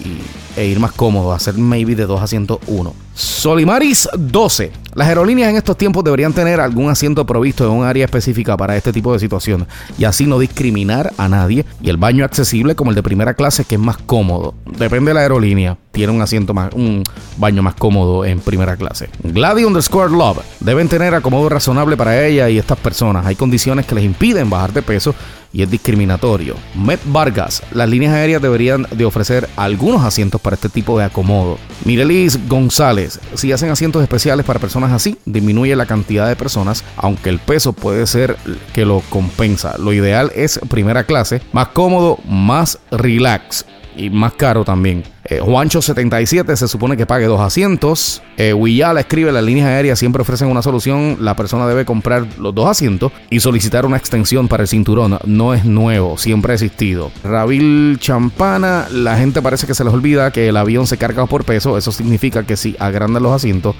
e 0.56 0.66
ir 0.66 0.80
más 0.80 0.92
cómodo, 0.92 1.32
hacer 1.32 1.54
maybe 1.54 1.94
de 1.94 2.06
dos 2.06 2.20
asientos 2.20 2.58
uno. 2.66 2.94
Solimaris 3.16 4.10
12. 4.14 4.72
Las 4.94 5.08
aerolíneas 5.08 5.48
en 5.48 5.56
estos 5.56 5.78
tiempos 5.78 6.04
deberían 6.04 6.34
tener 6.34 6.60
algún 6.60 6.90
asiento 6.90 7.24
provisto 7.24 7.64
en 7.64 7.70
un 7.70 7.84
área 7.86 8.04
específica 8.04 8.58
para 8.58 8.76
este 8.76 8.92
tipo 8.92 9.10
de 9.10 9.18
situación 9.18 9.66
y 9.96 10.04
así 10.04 10.26
no 10.26 10.38
discriminar 10.38 11.14
a 11.16 11.26
nadie 11.26 11.64
y 11.80 11.88
el 11.88 11.96
baño 11.96 12.26
accesible 12.26 12.74
como 12.74 12.90
el 12.90 12.94
de 12.94 13.02
primera 13.02 13.32
clase 13.32 13.64
que 13.64 13.76
es 13.76 13.80
más 13.80 13.96
cómodo. 13.96 14.54
Depende 14.66 15.10
de 15.10 15.14
la 15.14 15.20
aerolínea, 15.20 15.78
tiene 15.92 16.12
un 16.12 16.20
asiento 16.20 16.52
más, 16.52 16.74
un 16.74 17.02
baño 17.38 17.62
más 17.62 17.74
cómodo 17.74 18.26
en 18.26 18.40
primera 18.40 18.76
clase. 18.76 19.08
Gladys 19.22 19.64
underscore 19.64 20.10
Love 20.10 20.40
deben 20.60 20.88
tener 20.88 21.14
acomodo 21.14 21.48
razonable 21.48 21.96
para 21.96 22.26
ella 22.26 22.50
y 22.50 22.58
estas 22.58 22.78
personas. 22.78 23.24
Hay 23.24 23.34
condiciones 23.34 23.86
que 23.86 23.94
les 23.94 24.04
impiden 24.04 24.50
bajar 24.50 24.74
de 24.74 24.82
peso 24.82 25.14
y 25.56 25.62
es 25.62 25.70
discriminatorio. 25.70 26.54
Met 26.74 27.00
Vargas, 27.06 27.62
las 27.72 27.88
líneas 27.88 28.12
aéreas 28.12 28.42
deberían 28.42 28.86
de 28.90 29.06
ofrecer 29.06 29.48
algunos 29.56 30.04
asientos 30.04 30.38
para 30.38 30.54
este 30.54 30.68
tipo 30.68 30.98
de 30.98 31.04
acomodo. 31.06 31.58
Mirelis 31.86 32.46
González, 32.46 33.05
si 33.34 33.52
hacen 33.52 33.70
asientos 33.70 34.02
especiales 34.02 34.44
para 34.46 34.58
personas 34.58 34.92
así, 34.92 35.18
disminuye 35.24 35.74
la 35.76 35.86
cantidad 35.86 36.28
de 36.28 36.36
personas, 36.36 36.84
aunque 36.96 37.30
el 37.30 37.38
peso 37.38 37.72
puede 37.72 38.06
ser 38.06 38.36
que 38.72 38.84
lo 38.84 39.00
compensa. 39.10 39.76
Lo 39.78 39.92
ideal 39.92 40.30
es 40.34 40.60
primera 40.68 41.04
clase, 41.04 41.40
más 41.52 41.68
cómodo, 41.68 42.18
más 42.26 42.78
relax 42.90 43.66
y 43.96 44.10
más 44.10 44.34
caro 44.34 44.64
también. 44.64 45.02
Eh, 45.24 45.40
Juancho77 45.40 46.54
se 46.54 46.68
supone 46.68 46.96
que 46.96 47.06
pague 47.06 47.26
dos 47.26 47.40
asientos. 47.40 48.22
Eh, 48.36 48.52
Wiyala 48.52 49.00
escribe: 49.00 49.32
las 49.32 49.42
líneas 49.42 49.66
aéreas 49.66 49.98
siempre 49.98 50.22
ofrecen 50.22 50.48
una 50.48 50.62
solución. 50.62 51.16
La 51.20 51.34
persona 51.34 51.66
debe 51.66 51.84
comprar 51.84 52.26
los 52.38 52.54
dos 52.54 52.68
asientos 52.68 53.12
y 53.30 53.40
solicitar 53.40 53.86
una 53.86 53.96
extensión 53.96 54.48
para 54.48 54.62
el 54.62 54.68
cinturón. 54.68 55.18
No 55.24 55.54
es 55.54 55.64
nuevo, 55.64 56.16
siempre 56.18 56.52
ha 56.52 56.54
existido. 56.54 57.10
Rabil 57.24 57.98
Champana: 57.98 58.86
la 58.90 59.16
gente 59.16 59.42
parece 59.42 59.66
que 59.66 59.74
se 59.74 59.84
les 59.84 59.92
olvida 59.92 60.30
que 60.30 60.48
el 60.48 60.56
avión 60.56 60.86
se 60.86 60.96
carga 60.96 61.26
por 61.26 61.44
peso. 61.44 61.76
Eso 61.76 61.90
significa 61.90 62.44
que 62.44 62.56
si 62.56 62.76
agrandan 62.78 63.22
los 63.22 63.32
asientos, 63.32 63.74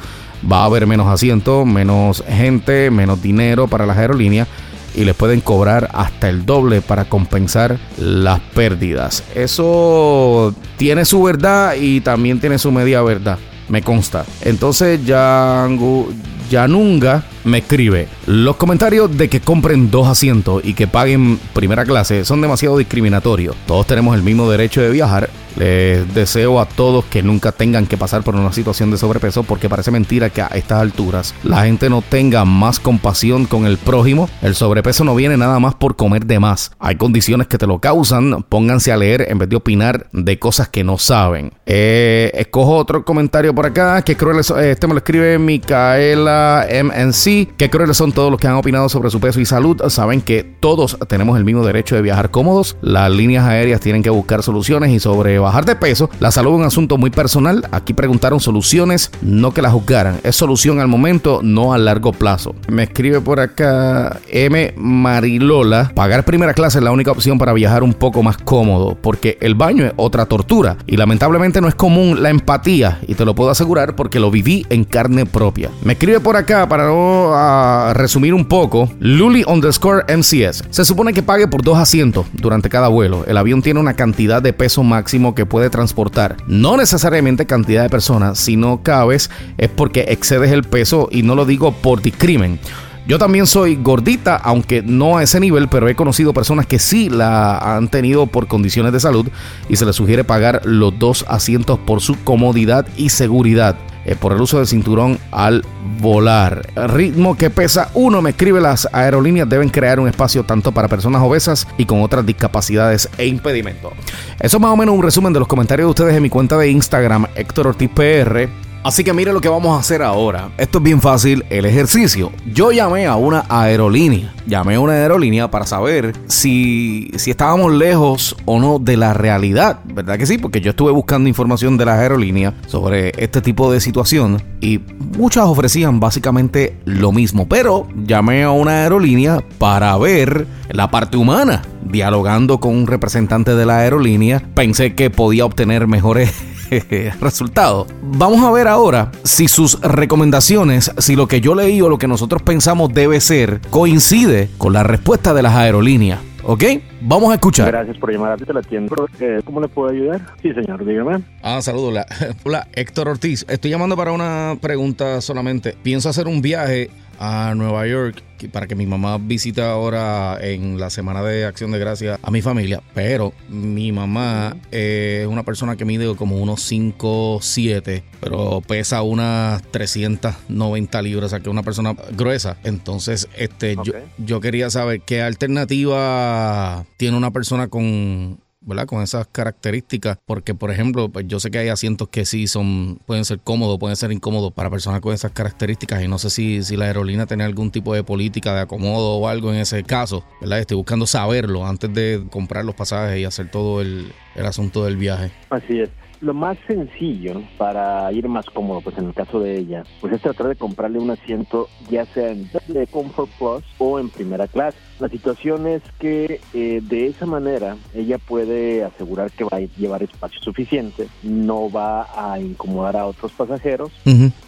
va 0.50 0.62
a 0.62 0.64
haber 0.64 0.86
menos 0.86 1.06
asientos, 1.06 1.64
menos 1.66 2.24
gente, 2.26 2.90
menos 2.90 3.22
dinero 3.22 3.68
para 3.68 3.86
las 3.86 3.98
aerolíneas 3.98 4.48
y 4.96 5.04
les 5.04 5.14
pueden 5.14 5.40
cobrar 5.40 5.90
hasta 5.92 6.28
el 6.28 6.44
doble 6.44 6.80
para 6.80 7.04
compensar 7.04 7.78
las 7.98 8.40
pérdidas. 8.40 9.22
Eso 9.34 10.54
tiene 10.76 11.04
su 11.04 11.22
verdad 11.22 11.74
y 11.80 12.00
también 12.00 12.40
tiene 12.40 12.58
su 12.58 12.72
media 12.72 13.02
verdad, 13.02 13.38
me 13.68 13.82
consta. 13.82 14.24
Entonces, 14.42 15.04
Yangu, 15.04 16.08
Yanunga 16.50 17.24
me 17.44 17.58
escribe, 17.58 18.08
los 18.26 18.56
comentarios 18.56 19.16
de 19.16 19.28
que 19.28 19.40
compren 19.40 19.90
dos 19.90 20.08
asientos 20.08 20.62
y 20.64 20.74
que 20.74 20.86
paguen 20.86 21.38
primera 21.52 21.84
clase 21.84 22.24
son 22.24 22.40
demasiado 22.40 22.78
discriminatorios. 22.78 23.54
Todos 23.66 23.86
tenemos 23.86 24.16
el 24.16 24.22
mismo 24.22 24.50
derecho 24.50 24.80
de 24.80 24.90
viajar 24.90 25.28
les 25.56 26.14
deseo 26.14 26.60
a 26.60 26.66
todos 26.66 27.04
que 27.06 27.22
nunca 27.22 27.52
tengan 27.52 27.86
que 27.86 27.96
pasar 27.96 28.22
por 28.22 28.34
una 28.34 28.52
situación 28.52 28.90
de 28.90 28.98
sobrepeso 28.98 29.42
porque 29.42 29.68
parece 29.68 29.90
mentira 29.90 30.30
que 30.30 30.42
a 30.42 30.46
estas 30.48 30.80
alturas 30.80 31.34
la 31.42 31.64
gente 31.64 31.90
no 31.90 32.02
tenga 32.02 32.44
más 32.44 32.80
compasión 32.80 33.46
con 33.46 33.66
el 33.66 33.78
prójimo. 33.78 34.28
El 34.42 34.54
sobrepeso 34.54 35.04
no 35.04 35.14
viene 35.14 35.36
nada 35.36 35.58
más 35.58 35.74
por 35.74 35.96
comer 35.96 36.26
de 36.26 36.38
más. 36.38 36.70
Hay 36.78 36.96
condiciones 36.96 37.46
que 37.46 37.58
te 37.58 37.66
lo 37.66 37.78
causan. 37.78 38.44
Pónganse 38.48 38.92
a 38.92 38.96
leer 38.96 39.26
en 39.28 39.38
vez 39.38 39.48
de 39.48 39.56
opinar 39.56 40.08
de 40.12 40.38
cosas 40.38 40.68
que 40.68 40.84
no 40.84 40.98
saben. 40.98 41.52
Eh, 41.66 42.30
escojo 42.34 42.76
otro 42.76 43.04
comentario 43.04 43.54
por 43.54 43.66
acá. 43.66 44.02
Que 44.02 44.16
crueles, 44.16 44.50
eh, 44.50 44.72
este 44.72 44.86
me 44.86 44.94
lo 44.94 44.98
escribe 44.98 45.38
Micaela 45.38 46.66
MNC. 46.70 47.56
Que 47.56 47.70
crueles 47.70 47.96
son 47.96 48.12
todos 48.12 48.30
los 48.30 48.40
que 48.40 48.46
han 48.46 48.54
opinado 48.54 48.88
sobre 48.88 49.10
su 49.10 49.20
peso 49.20 49.40
y 49.40 49.46
salud. 49.46 49.80
Saben 49.88 50.20
que 50.20 50.42
todos 50.44 50.98
tenemos 51.08 51.36
el 51.38 51.44
mismo 51.44 51.64
derecho 51.64 51.96
de 51.96 52.02
viajar 52.02 52.30
cómodos. 52.30 52.76
Las 52.80 53.10
líneas 53.10 53.44
aéreas 53.44 53.80
tienen 53.80 54.02
que 54.02 54.10
buscar 54.10 54.42
soluciones 54.42 54.90
y 54.90 55.00
sobre 55.00 55.38
bajar 55.46 55.64
de 55.64 55.76
peso, 55.76 56.10
la 56.18 56.30
salud 56.30 56.54
es 56.54 56.58
un 56.58 56.64
asunto 56.64 56.98
muy 56.98 57.10
personal. 57.10 57.66
Aquí 57.70 57.94
preguntaron 57.94 58.40
soluciones, 58.40 59.10
no 59.22 59.52
que 59.52 59.62
la 59.62 59.70
juzgaran. 59.70 60.18
Es 60.24 60.36
solución 60.36 60.80
al 60.80 60.88
momento, 60.88 61.40
no 61.42 61.72
a 61.72 61.78
largo 61.78 62.12
plazo. 62.12 62.54
Me 62.68 62.82
escribe 62.82 63.20
por 63.20 63.38
acá 63.38 64.18
M. 64.28 64.74
Marilola. 64.76 65.92
Pagar 65.94 66.24
primera 66.24 66.52
clase 66.52 66.78
es 66.78 66.84
la 66.84 66.90
única 66.90 67.12
opción 67.12 67.38
para 67.38 67.52
viajar 67.52 67.82
un 67.82 67.94
poco 67.94 68.22
más 68.22 68.38
cómodo, 68.38 68.98
porque 69.00 69.38
el 69.40 69.54
baño 69.54 69.86
es 69.86 69.92
otra 69.96 70.26
tortura. 70.26 70.76
Y 70.86 70.96
lamentablemente 70.96 71.60
no 71.60 71.68
es 71.68 71.74
común 71.76 72.22
la 72.22 72.30
empatía, 72.30 72.98
y 73.06 73.14
te 73.14 73.24
lo 73.24 73.34
puedo 73.34 73.50
asegurar 73.50 73.94
porque 73.94 74.18
lo 74.18 74.30
viví 74.30 74.66
en 74.68 74.84
carne 74.84 75.26
propia. 75.26 75.70
Me 75.84 75.92
escribe 75.92 76.18
por 76.18 76.36
acá 76.36 76.68
para 76.68 76.86
no 76.86 77.30
ah, 77.34 77.92
resumir 77.94 78.34
un 78.34 78.46
poco. 78.46 78.90
Luli 78.98 79.44
underscore 79.46 80.04
MCS. 80.12 80.64
Se 80.70 80.84
supone 80.84 81.12
que 81.12 81.22
pague 81.22 81.46
por 81.46 81.62
dos 81.62 81.78
asientos 81.78 82.26
durante 82.32 82.68
cada 82.68 82.88
vuelo. 82.88 83.24
El 83.26 83.36
avión 83.36 83.62
tiene 83.62 83.78
una 83.78 83.94
cantidad 83.94 84.42
de 84.42 84.52
peso 84.52 84.82
máximo 84.82 85.35
que 85.36 85.46
puede 85.46 85.70
transportar. 85.70 86.36
No 86.48 86.76
necesariamente 86.76 87.46
cantidad 87.46 87.84
de 87.84 87.88
personas. 87.88 88.40
Si 88.40 88.56
no 88.56 88.82
cabes 88.82 89.30
es 89.56 89.68
porque 89.68 90.06
excedes 90.08 90.50
el 90.50 90.64
peso 90.64 91.08
y 91.12 91.22
no 91.22 91.36
lo 91.36 91.44
digo 91.44 91.70
por 91.70 92.02
discrimen. 92.02 92.58
Yo 93.06 93.20
también 93.20 93.46
soy 93.46 93.76
gordita, 93.76 94.34
aunque 94.34 94.82
no 94.82 95.16
a 95.16 95.22
ese 95.22 95.38
nivel, 95.38 95.68
pero 95.68 95.88
he 95.88 95.94
conocido 95.94 96.34
personas 96.34 96.66
que 96.66 96.80
sí 96.80 97.08
la 97.08 97.76
han 97.76 97.86
tenido 97.86 98.26
por 98.26 98.48
condiciones 98.48 98.92
de 98.92 98.98
salud 98.98 99.28
y 99.68 99.76
se 99.76 99.86
les 99.86 99.94
sugiere 99.94 100.24
pagar 100.24 100.62
los 100.64 100.98
dos 100.98 101.24
asientos 101.28 101.78
por 101.78 102.00
su 102.00 102.16
comodidad 102.24 102.84
y 102.96 103.10
seguridad. 103.10 103.76
Eh, 104.06 104.14
por 104.14 104.32
el 104.32 104.40
uso 104.40 104.58
del 104.58 104.68
cinturón 104.68 105.18
al 105.32 105.64
volar. 106.00 106.70
Ritmo 106.76 107.36
que 107.36 107.50
pesa 107.50 107.90
uno, 107.92 108.22
me 108.22 108.30
escribe, 108.30 108.60
las 108.60 108.88
aerolíneas 108.92 109.48
deben 109.48 109.68
crear 109.68 109.98
un 109.98 110.06
espacio 110.06 110.44
tanto 110.44 110.70
para 110.70 110.86
personas 110.86 111.22
obesas 111.22 111.66
y 111.76 111.86
con 111.86 112.02
otras 112.02 112.24
discapacidades 112.24 113.08
e 113.18 113.26
impedimentos. 113.26 113.92
Eso 114.38 114.58
es 114.58 114.60
más 114.60 114.70
o 114.70 114.76
menos 114.76 114.94
un 114.94 115.02
resumen 115.02 115.32
de 115.32 115.40
los 115.40 115.48
comentarios 115.48 115.88
de 115.88 115.90
ustedes 115.90 116.14
en 116.14 116.22
mi 116.22 116.30
cuenta 116.30 116.56
de 116.56 116.70
Instagram, 116.70 117.26
Héctor 117.34 117.66
Ortiz 117.66 117.90
PR. 117.90 118.48
Así 118.86 119.02
que 119.02 119.12
mire 119.12 119.32
lo 119.32 119.40
que 119.40 119.48
vamos 119.48 119.76
a 119.76 119.80
hacer 119.80 120.00
ahora. 120.00 120.50
Esto 120.58 120.78
es 120.78 120.84
bien 120.84 121.00
fácil, 121.00 121.44
el 121.50 121.66
ejercicio. 121.66 122.30
Yo 122.54 122.70
llamé 122.70 123.06
a 123.06 123.16
una 123.16 123.44
aerolínea. 123.48 124.32
Llamé 124.46 124.76
a 124.76 124.80
una 124.80 124.92
aerolínea 124.92 125.50
para 125.50 125.66
saber 125.66 126.12
si, 126.28 127.10
si 127.16 127.32
estábamos 127.32 127.74
lejos 127.74 128.36
o 128.44 128.60
no 128.60 128.78
de 128.78 128.96
la 128.96 129.12
realidad. 129.12 129.80
¿Verdad 129.92 130.18
que 130.18 130.26
sí? 130.26 130.38
Porque 130.38 130.60
yo 130.60 130.70
estuve 130.70 130.92
buscando 130.92 131.28
información 131.28 131.76
de 131.76 131.84
las 131.84 131.98
aerolíneas 131.98 132.54
sobre 132.68 133.10
este 133.16 133.42
tipo 133.42 133.72
de 133.72 133.80
situación 133.80 134.40
y 134.60 134.78
muchas 135.18 135.46
ofrecían 135.46 135.98
básicamente 135.98 136.76
lo 136.84 137.10
mismo. 137.10 137.48
Pero 137.48 137.88
llamé 138.06 138.44
a 138.44 138.52
una 138.52 138.82
aerolínea 138.82 139.42
para 139.58 139.96
ver 139.98 140.46
la 140.70 140.92
parte 140.92 141.16
humana. 141.16 141.62
Dialogando 141.82 142.60
con 142.60 142.76
un 142.76 142.86
representante 142.86 143.56
de 143.56 143.66
la 143.66 143.78
aerolínea, 143.78 144.44
pensé 144.54 144.94
que 144.94 145.10
podía 145.10 145.44
obtener 145.44 145.88
mejores 145.88 146.32
resultado. 147.20 147.86
Vamos 148.02 148.44
a 148.44 148.50
ver 148.50 148.68
ahora 148.68 149.10
si 149.24 149.48
sus 149.48 149.80
recomendaciones, 149.80 150.92
si 150.98 151.16
lo 151.16 151.28
que 151.28 151.40
yo 151.40 151.54
leí 151.54 151.80
o 151.80 151.88
lo 151.88 151.98
que 151.98 152.08
nosotros 152.08 152.42
pensamos 152.42 152.92
debe 152.92 153.20
ser, 153.20 153.60
coincide 153.70 154.50
con 154.58 154.72
la 154.72 154.82
respuesta 154.82 155.34
de 155.34 155.42
las 155.42 155.54
aerolíneas. 155.54 156.20
¿Ok? 156.48 156.62
Vamos 157.00 157.32
a 157.32 157.34
escuchar. 157.34 157.66
Gracias 157.72 157.98
por 157.98 158.12
llamar 158.12 158.32
a 158.32 158.52
la 158.52 158.62
tienda. 158.62 158.94
Eh, 159.18 159.40
¿Cómo 159.44 159.60
le 159.60 159.66
puedo 159.66 159.90
ayudar? 159.90 160.20
Sí, 160.40 160.52
señor, 160.52 160.84
dígame. 160.84 161.24
Ah, 161.42 161.60
saludos. 161.60 162.04
Hola, 162.44 162.68
Héctor 162.72 163.08
Ortiz. 163.08 163.44
Estoy 163.48 163.72
llamando 163.72 163.96
para 163.96 164.12
una 164.12 164.56
pregunta 164.60 165.20
solamente. 165.20 165.76
Pienso 165.82 166.08
hacer 166.08 166.28
un 166.28 166.42
viaje 166.42 166.90
a 167.18 167.52
Nueva 167.56 167.86
York 167.88 168.22
para 168.52 168.66
que 168.66 168.74
mi 168.74 168.86
mamá 168.86 169.18
visite 169.18 169.62
ahora 169.62 170.38
en 170.40 170.78
la 170.78 170.90
semana 170.90 171.22
de 171.22 171.44
Acción 171.44 171.70
de 171.70 171.78
Gracia 171.78 172.18
a 172.22 172.30
mi 172.30 172.42
familia, 172.42 172.82
pero 172.94 173.32
mi 173.48 173.92
mamá 173.92 174.56
es 174.70 175.26
una 175.26 175.42
persona 175.42 175.76
que 175.76 175.84
mide 175.84 176.14
como 176.16 176.36
unos 176.36 176.62
5, 176.62 177.38
7, 177.42 178.04
pero 178.20 178.60
pesa 178.60 179.02
unas 179.02 179.62
390 179.70 181.02
libras, 181.02 181.26
o 181.26 181.28
sea 181.30 181.40
que 181.40 181.48
es 181.48 181.52
una 181.52 181.62
persona 181.62 181.94
gruesa. 182.12 182.56
Entonces, 182.64 183.28
este, 183.36 183.76
yo, 183.84 183.92
yo 184.18 184.40
quería 184.40 184.70
saber 184.70 185.00
qué 185.00 185.22
alternativa 185.22 186.84
tiene 186.96 187.16
una 187.16 187.30
persona 187.30 187.68
con 187.68 188.38
¿verdad? 188.66 188.86
Con 188.86 189.02
esas 189.02 189.26
características, 189.28 190.18
porque 190.26 190.54
por 190.54 190.70
ejemplo, 190.70 191.08
pues 191.08 191.26
yo 191.26 191.40
sé 191.40 191.50
que 191.50 191.58
hay 191.58 191.68
asientos 191.68 192.08
que 192.08 192.26
sí 192.26 192.46
son, 192.46 192.98
pueden 193.06 193.24
ser 193.24 193.38
cómodos, 193.38 193.78
pueden 193.78 193.96
ser 193.96 194.12
incómodos 194.12 194.52
para 194.52 194.68
personas 194.68 195.00
con 195.00 195.14
esas 195.14 195.32
características 195.32 196.02
y 196.02 196.08
no 196.08 196.18
sé 196.18 196.30
si, 196.30 196.62
si 196.62 196.76
la 196.76 196.86
aerolínea 196.86 197.26
tiene 197.26 197.44
algún 197.44 197.70
tipo 197.70 197.94
de 197.94 198.02
política 198.04 198.54
de 198.54 198.60
acomodo 198.60 199.16
o 199.16 199.28
algo 199.28 199.52
en 199.52 199.60
ese 199.60 199.82
caso, 199.84 200.24
¿verdad? 200.40 200.58
Estoy 200.58 200.76
buscando 200.76 201.06
saberlo 201.06 201.66
antes 201.66 201.92
de 201.94 202.26
comprar 202.30 202.64
los 202.64 202.74
pasajes 202.74 203.18
y 203.18 203.24
hacer 203.24 203.50
todo 203.50 203.80
el, 203.80 204.12
el 204.34 204.46
asunto 204.46 204.84
del 204.84 204.96
viaje. 204.96 205.30
Así 205.50 205.80
es. 205.80 205.90
Lo 206.20 206.34
más 206.34 206.56
sencillo 206.66 207.42
para 207.58 208.10
ir 208.12 208.28
más 208.28 208.46
cómodo, 208.46 208.80
pues 208.80 208.96
en 208.98 209.06
el 209.06 209.14
caso 209.14 209.40
de 209.40 209.58
ella, 209.58 209.84
pues 210.00 210.12
es 210.12 210.22
tratar 210.22 210.48
de 210.48 210.56
comprarle 210.56 210.98
un 210.98 211.10
asiento 211.10 211.68
ya 211.90 212.04
sea 212.06 212.30
en 212.30 212.50
de 212.68 212.86
Comfort 212.86 213.30
Plus 213.38 213.64
o 213.78 213.98
en 213.98 214.08
primera 214.08 214.46
clase. 214.46 214.78
La 214.98 215.08
situación 215.08 215.66
es 215.66 215.82
que 215.98 216.40
eh, 216.54 216.80
de 216.82 217.08
esa 217.08 217.26
manera 217.26 217.76
ella 217.94 218.16
puede 218.18 218.82
asegurar 218.82 219.30
que 219.30 219.44
va 219.44 219.58
a 219.58 219.60
llevar 219.60 220.02
espacio 220.02 220.40
suficiente, 220.40 221.08
no 221.22 221.70
va 221.70 222.08
a 222.14 222.40
incomodar 222.40 222.96
a 222.96 223.06
otros 223.06 223.32
pasajeros 223.32 223.92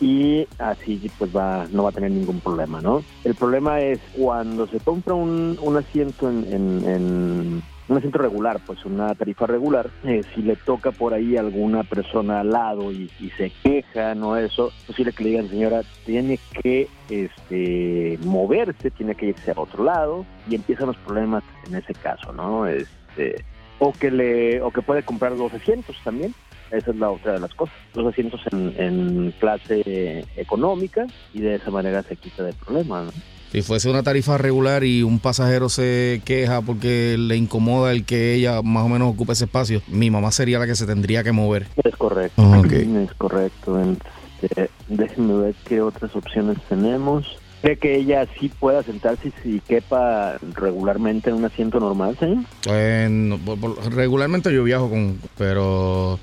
y 0.00 0.46
así 0.58 1.10
pues 1.18 1.34
va 1.36 1.66
no 1.70 1.82
va 1.82 1.90
a 1.90 1.92
tener 1.92 2.10
ningún 2.10 2.40
problema, 2.40 2.80
¿no? 2.80 3.04
El 3.24 3.34
problema 3.34 3.80
es 3.80 4.00
cuando 4.16 4.66
se 4.66 4.80
compra 4.80 5.14
un, 5.14 5.58
un 5.60 5.76
asiento 5.76 6.30
en, 6.30 6.44
en 6.50 7.62
un 7.88 7.96
asiento 7.96 8.18
regular, 8.18 8.60
pues 8.66 8.84
una 8.84 9.14
tarifa 9.14 9.46
regular, 9.46 9.88
eh, 10.04 10.22
si 10.34 10.42
le 10.42 10.56
toca 10.56 10.92
por 10.92 11.14
ahí 11.14 11.36
alguna 11.36 11.84
persona 11.84 12.40
al 12.40 12.50
lado 12.50 12.92
y, 12.92 13.08
se 13.36 13.50
queja, 13.62 14.14
no 14.14 14.36
eso, 14.36 14.68
es 14.68 14.84
posible 14.84 15.12
que 15.12 15.24
le 15.24 15.30
digan, 15.30 15.48
señora, 15.48 15.82
tiene 16.04 16.38
que 16.62 16.88
este, 17.08 18.18
moverse, 18.24 18.90
tiene 18.90 19.14
que 19.14 19.26
irse 19.26 19.52
a 19.52 19.60
otro 19.60 19.84
lado 19.84 20.26
y 20.48 20.54
empiezan 20.54 20.88
los 20.88 20.96
problemas 20.98 21.42
en 21.66 21.76
ese 21.76 21.94
caso, 21.94 22.32
¿no? 22.32 22.66
Este, 22.66 23.44
o 23.78 23.92
que 23.92 24.10
le, 24.10 24.60
o 24.60 24.70
que 24.70 24.82
puede 24.82 25.02
comprar 25.02 25.36
dos 25.36 25.52
asientos 25.54 25.96
también. 26.04 26.34
Esa 26.70 26.90
es 26.90 26.96
la 26.98 27.10
otra 27.10 27.32
de 27.32 27.40
las 27.40 27.54
cosas. 27.54 27.74
Dos 27.94 28.12
asientos 28.12 28.42
en, 28.52 28.74
en 28.76 29.30
clase 29.38 30.26
económica 30.36 31.06
y 31.32 31.40
de 31.40 31.54
esa 31.54 31.70
manera 31.70 32.02
se 32.02 32.16
quita 32.16 32.42
del 32.42 32.54
problema. 32.56 33.04
¿no? 33.04 33.10
Si 33.52 33.62
fuese 33.62 33.88
una 33.88 34.02
tarifa 34.02 34.36
regular 34.36 34.84
y 34.84 35.02
un 35.02 35.20
pasajero 35.20 35.68
se 35.68 36.20
queja 36.24 36.60
porque 36.60 37.16
le 37.18 37.36
incomoda 37.36 37.92
el 37.92 38.04
que 38.04 38.34
ella 38.34 38.60
más 38.62 38.84
o 38.84 38.88
menos 38.88 39.12
ocupe 39.12 39.32
ese 39.32 39.44
espacio, 39.44 39.80
mi 39.88 40.10
mamá 40.10 40.30
sería 40.32 40.58
la 40.58 40.66
que 40.66 40.74
se 40.74 40.86
tendría 40.86 41.24
que 41.24 41.32
mover. 41.32 41.66
Es 41.82 41.96
correcto. 41.96 42.42
Es 42.64 43.14
correcto. 43.14 43.80
Este, 44.42 44.70
déjenme 44.88 45.34
ver 45.34 45.54
qué 45.64 45.80
otras 45.80 46.14
opciones 46.14 46.58
tenemos. 46.68 47.38
¿Cree 47.60 47.76
que 47.76 47.96
ella 47.96 48.26
sí 48.38 48.48
pueda 48.48 48.82
sentarse 48.84 49.32
y 49.44 49.58
quepa 49.60 50.38
regularmente 50.54 51.30
en 51.30 51.36
un 51.36 51.44
asiento 51.44 51.80
normal, 51.80 52.16
señor? 52.16 52.44
regularmente 53.90 54.52
yo 54.54 54.62
viajo 54.62 54.88
con, 54.88 55.18
pero 55.36 56.20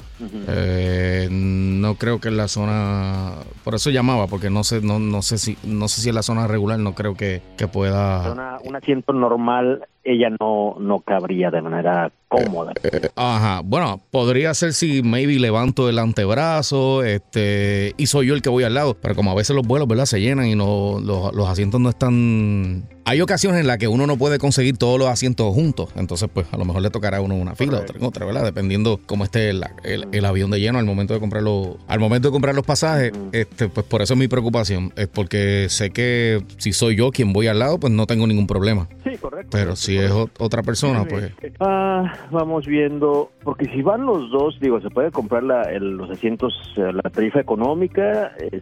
eh, 0.48 1.27
no 1.30 1.96
creo 1.96 2.20
que 2.22 2.30
en 2.30 2.38
la 2.38 2.48
zona, 2.48 3.34
por 3.65 3.75
eso 3.75 3.89
llamaba, 3.89 4.27
porque 4.27 4.50
no 4.50 4.63
sé, 4.63 4.82
no, 4.82 5.00
no 5.00 5.22
sé 5.22 5.38
si, 5.38 5.58
no 5.63 5.89
sé 5.89 6.01
si 6.01 6.10
en 6.10 6.15
la 6.15 6.24
zona 6.24 6.48
regular 6.48 6.80
no 6.80 6.96
creo 6.96 7.15
que, 7.15 7.42
que 7.58 7.68
pueda. 7.68 8.60
un 8.63 8.75
asiento 8.75 9.12
normal 9.12 9.86
ella 10.06 10.30
no, 10.40 10.76
no 10.80 11.00
cabría 11.00 11.50
de 11.52 11.62
manera 11.62 12.12
cómoda. 12.28 12.74
Eh, 12.84 12.90
eh, 12.94 13.10
ajá, 13.16 13.62
bueno, 13.66 14.00
podría 14.12 14.54
ser 14.54 14.74
si 14.74 15.02
maybe 15.02 15.40
levanto 15.40 15.90
el 15.90 16.00
antebrazo, 16.00 17.04
este, 17.04 17.94
y 17.98 18.06
soy 18.06 18.28
yo 18.28 18.36
el 18.36 18.42
que 18.42 18.50
voy 18.50 18.64
al 18.64 18.76
lado, 18.76 18.96
pero 19.02 19.16
como 19.16 19.32
a 19.32 19.36
veces 19.36 19.56
los 19.56 19.66
vuelos, 19.66 19.88
¿verdad? 19.88 20.06
Se 20.06 20.22
llenan 20.22 20.46
y 20.46 20.56
no, 20.56 21.00
los, 21.04 21.34
los 21.34 21.50
asientos 21.50 21.82
no 21.82 21.90
están 21.90 22.88
hay 23.08 23.22
ocasiones 23.22 23.62
en 23.62 23.68
las 23.68 23.78
que 23.78 23.88
uno 23.88 24.08
no 24.08 24.18
puede 24.18 24.40
conseguir 24.40 24.78
todos 24.78 24.98
los 24.98 25.08
asientos 25.08 25.54
juntos, 25.54 25.90
entonces 25.96 26.28
pues 26.34 26.48
a 26.52 26.58
lo 26.58 26.66
mejor 26.66 26.82
le 26.82 26.90
tocará 26.90 27.18
a 27.18 27.22
uno 27.22 27.36
una 27.36 27.54
fila, 27.56 27.82
otra 27.82 28.00
en 28.00 28.04
otra, 28.04 28.26
¿verdad? 28.26 28.44
Dependiendo 28.44 29.00
cómo 29.06 29.24
esté 29.24 29.52
el, 29.52 29.64
el, 29.84 30.26
avión 30.26 30.50
de 30.50 30.60
lleno 30.60 30.80
al 30.80 30.86
momento 30.86 31.14
de 31.14 31.20
comprar 31.20 31.44
los, 31.44 31.78
al 31.88 32.00
momento 32.00 32.30
de 32.30 32.32
comprar 32.32 32.56
los 32.56 32.66
pasajes, 32.66 33.12
este, 33.32 33.70
pues 33.70 33.86
por 33.86 34.02
eso 34.02 34.16
es 34.16 34.20
mi 34.20 34.28
preocupación, 34.28 34.92
es 34.96 35.08
porque 35.08 35.68
sé 35.70 35.92
que 35.92 36.44
si 36.58 36.74
soy 36.74 36.96
yo 36.96 37.12
quien 37.12 37.32
voy 37.32 37.46
al 37.46 37.60
lado, 37.60 37.80
pues 37.80 37.94
no 37.94 38.08
tengo 38.08 38.26
ningún 38.26 38.48
problema. 38.48 38.90
Correcto. 39.29 39.50
Pero 39.51 39.75
si 39.75 39.98
es 39.98 40.12
otra 40.12 40.62
persona, 40.62 41.03
pues... 41.03 41.34
Ah, 41.60 42.13
vamos 42.29 42.67
viendo, 42.67 43.32
porque 43.44 43.65
si 43.65 43.82
van 43.82 44.05
los 44.05 44.29
dos, 44.29 44.60
digo, 44.60 44.79
se 44.82 44.91
puede 44.91 45.10
comprar 45.10 45.41
la, 45.41 45.63
los 45.79 46.12
asientos, 46.12 46.53
eh, 46.77 46.91
la 46.94 47.10
tarifa 47.10 47.39
económica, 47.39 48.36
este, 48.38 48.62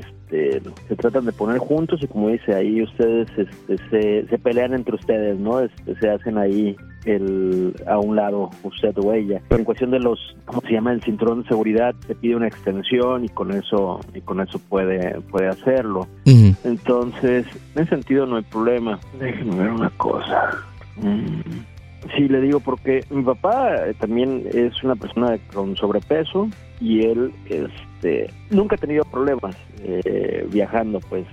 se 0.88 0.96
tratan 0.96 1.26
de 1.26 1.32
poner 1.32 1.60
juntos 1.60 2.02
y 2.02 2.08
como 2.08 2.30
dice 2.30 2.56
ahí 2.56 2.82
ustedes 2.82 3.28
este, 3.38 3.78
se 3.90 4.28
se 4.28 4.38
pelean 4.38 4.74
entre 4.74 4.96
ustedes, 4.96 5.40
¿no? 5.40 5.60
Este, 5.60 5.96
se 5.96 6.10
hacen 6.10 6.38
ahí 6.38 6.76
el 7.06 7.76
a 7.88 8.00
un 8.00 8.16
lado 8.16 8.50
usted 8.64 8.98
o 8.98 9.14
ella. 9.14 9.42
Pero 9.48 9.60
en 9.60 9.66
cuestión 9.66 9.92
de 9.92 10.00
los, 10.00 10.36
¿cómo 10.46 10.62
se 10.62 10.72
llama? 10.72 10.94
El 10.94 11.02
cinturón 11.02 11.44
de 11.44 11.50
seguridad, 11.50 11.94
te 12.08 12.16
pide 12.16 12.36
una 12.36 12.48
extensión 12.48 13.26
y 13.26 13.30
con 13.30 13.52
eso 13.52 14.00
y 14.14 14.22
con 14.22 14.42
eso 14.42 14.60
puede 14.70 15.20
puede 15.22 15.48
hacerlo. 15.50 16.08
Entonces, 16.64 17.46
en 17.76 17.84
ese 17.84 17.90
sentido 17.90 18.26
no 18.26 18.38
hay 18.38 18.44
problema. 18.44 19.00
Déjenme 19.20 19.56
ver 19.58 19.72
una 19.72 19.90
cosa. 19.92 20.52
Mm. 20.98 21.42
Sí, 22.16 22.28
le 22.28 22.42
digo 22.42 22.60
porque 22.60 23.06
mi 23.10 23.24
papá 23.24 23.76
eh, 23.88 23.94
también 23.98 24.44
es 24.54 24.84
una 24.84 24.96
persona 24.96 25.38
con 25.54 25.76
sobrepeso 25.78 26.50
y 26.80 27.06
él 27.06 27.32
este, 27.50 28.30
nunca 28.50 28.76
ha 28.76 28.78
tenido 28.78 29.04
problemas 29.06 29.56
eh, 29.84 30.48
viajando, 30.52 31.00
pues. 31.10 31.26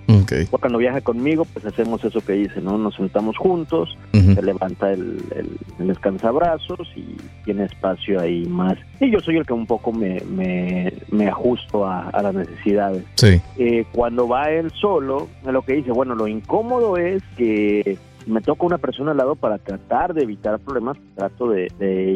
Cuando 0.51 0.79
viaja 0.79 1.01
conmigo, 1.01 1.45
pues 1.45 1.65
hacemos 1.65 2.05
eso 2.05 2.21
que 2.21 2.35
dice, 2.35 2.61
¿no? 2.61 2.79
Nos 2.79 2.95
sentamos 2.95 3.37
juntos, 3.37 3.97
se 4.13 4.43
levanta 4.43 4.93
el, 4.93 5.21
el, 5.35 5.87
descansabrazos 5.89 6.89
y 6.95 7.17
tiene 7.45 7.65
espacio 7.65 8.21
ahí 8.21 8.47
más. 8.47 8.79
Y 9.01 9.11
yo 9.11 9.19
soy 9.21 9.39
el 9.39 9.47
que 9.47 9.53
un 9.53 9.67
poco 9.67 9.93
me, 9.93 10.21
me, 10.31 11.29
ajusto 11.29 11.85
a, 11.85 12.11
las 12.23 12.35
necesidades. 12.35 13.03
Sí. 13.17 13.41
Eh, 13.59 13.85
cuando 13.93 14.29
va 14.29 14.51
él 14.51 14.71
solo, 14.73 15.29
lo 15.45 15.63
que 15.63 15.75
dice, 15.75 15.91
bueno, 15.91 16.15
lo 16.15 16.29
incómodo 16.29 16.97
es 16.97 17.23
que 17.37 17.99
me 18.27 18.41
toca 18.41 18.67
una 18.67 18.79
persona 18.79 19.13
al 19.13 19.17
lado 19.17 19.35
para 19.35 19.59
tratar 19.59 20.15
de 20.15 20.23
evitar 20.23 20.59
problemas, 20.61 20.97
trato 21.15 21.49
de, 21.49 21.69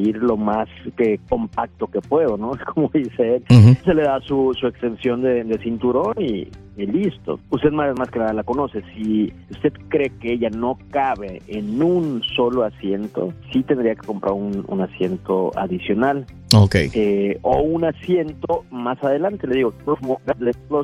ir 0.05 0.17
lo 0.17 0.37
más 0.37 0.69
que 0.97 1.21
compacto 1.29 1.87
que 1.87 2.01
puedo, 2.01 2.37
¿no? 2.37 2.53
Como 2.75 2.91
dice 2.93 3.37
él, 3.37 3.45
se 3.85 3.95
le 3.95 4.03
da 4.03 4.21
su, 4.21 4.53
su 4.59 4.67
extensión 4.67 5.23
de, 5.23 5.45
de 5.45 5.59
cinturón 5.59 6.15
y, 6.19 6.49
y 6.77 6.87
listo. 6.87 7.39
Usted 7.51 7.71
más, 7.71 7.97
más 7.99 8.11
que 8.11 8.19
nada 8.19 8.33
la 8.33 8.43
conoce. 8.43 8.83
Si 8.95 9.33
usted 9.51 9.73
cree 9.89 10.11
que 10.21 10.33
ella 10.33 10.51
no 10.51 10.79
cabe 10.91 11.41
en 11.47 11.83
un 11.83 12.23
solo 12.37 12.65
asiento, 12.65 13.33
sí 13.53 13.63
tendría 13.63 13.95
que 13.95 14.07
comprar 14.07 14.33
un, 14.33 14.65
asiento 14.81 15.51
adicional. 15.57 16.27
Ok. 16.55 16.75
Eh, 16.77 17.39
o 17.43 17.63
un 17.63 17.85
asiento 17.85 18.65
más 18.71 19.03
adelante, 19.03 19.47
le 19.47 19.57
digo, 19.57 19.75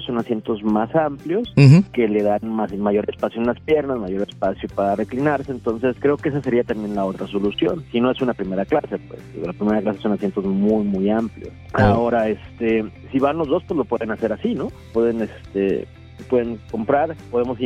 son 0.05 0.19
asientos 0.19 0.63
más 0.63 0.95
amplios 0.95 1.53
que 1.93 2.09
le 2.09 2.23
dan 2.23 2.41
más 2.49 2.73
mayor 2.77 3.09
espacio 3.09 3.41
en 3.41 3.47
las 3.47 3.61
piernas, 3.61 3.99
mayor 3.99 4.29
espacio 4.29 4.69
para 4.75 4.97
reclinarse. 4.97 5.53
Entonces 5.53 5.97
creo 5.99 6.17
que 6.17 6.31
esa 6.31 6.43
sería 6.43 6.65
también 6.65 6.95
la 6.95 7.05
otra 7.05 7.27
solución. 7.27 7.85
Si 7.93 8.01
no 8.01 8.11
es 8.11 8.21
una 8.21 8.35
primera 8.35 8.65
clase, 8.65 8.99
pues 8.99 9.21
la 9.43 9.53
primera 9.53 9.81
clase 9.81 10.01
son 10.01 10.13
asientos 10.13 10.45
muy, 10.45 10.85
muy 10.85 11.11
amplios. 11.11 11.53
Oh. 11.75 11.81
Ahora, 11.81 12.29
este, 12.29 12.85
si 13.13 13.19
van 13.19 13.39
los 13.39 13.49
dos, 13.49 13.63
pues 13.67 13.77
lo 13.77 13.85
pueden 13.85 14.11
hacer 14.11 14.33
así, 14.33 14.55
¿no? 14.55 14.71
Pueden, 14.93 15.23
este, 15.23 15.87
pueden 16.29 16.59
comprar, 16.71 17.15
podemos 17.31 17.59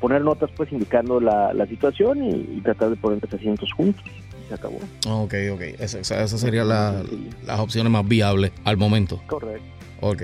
poner 0.00 0.22
notas 0.22 0.50
pues 0.56 0.72
indicando 0.72 1.20
la, 1.20 1.66
situación 1.68 2.24
y, 2.24 2.60
tratar 2.60 2.90
de 2.90 2.96
poner 2.96 3.22
los 3.22 3.32
asientos 3.32 3.72
juntos. 3.72 4.04
Se 4.52 4.56
acabó. 4.56 4.76
Ok, 5.08 5.34
ok. 5.54 5.62
Esas 5.78 6.10
esa 6.10 6.36
serían 6.36 6.68
la, 6.68 7.02
las 7.46 7.58
opciones 7.58 7.90
más 7.90 8.06
viables 8.06 8.52
al 8.64 8.76
momento. 8.76 9.22
Correcto. 9.26 9.64
Ok. 10.02 10.22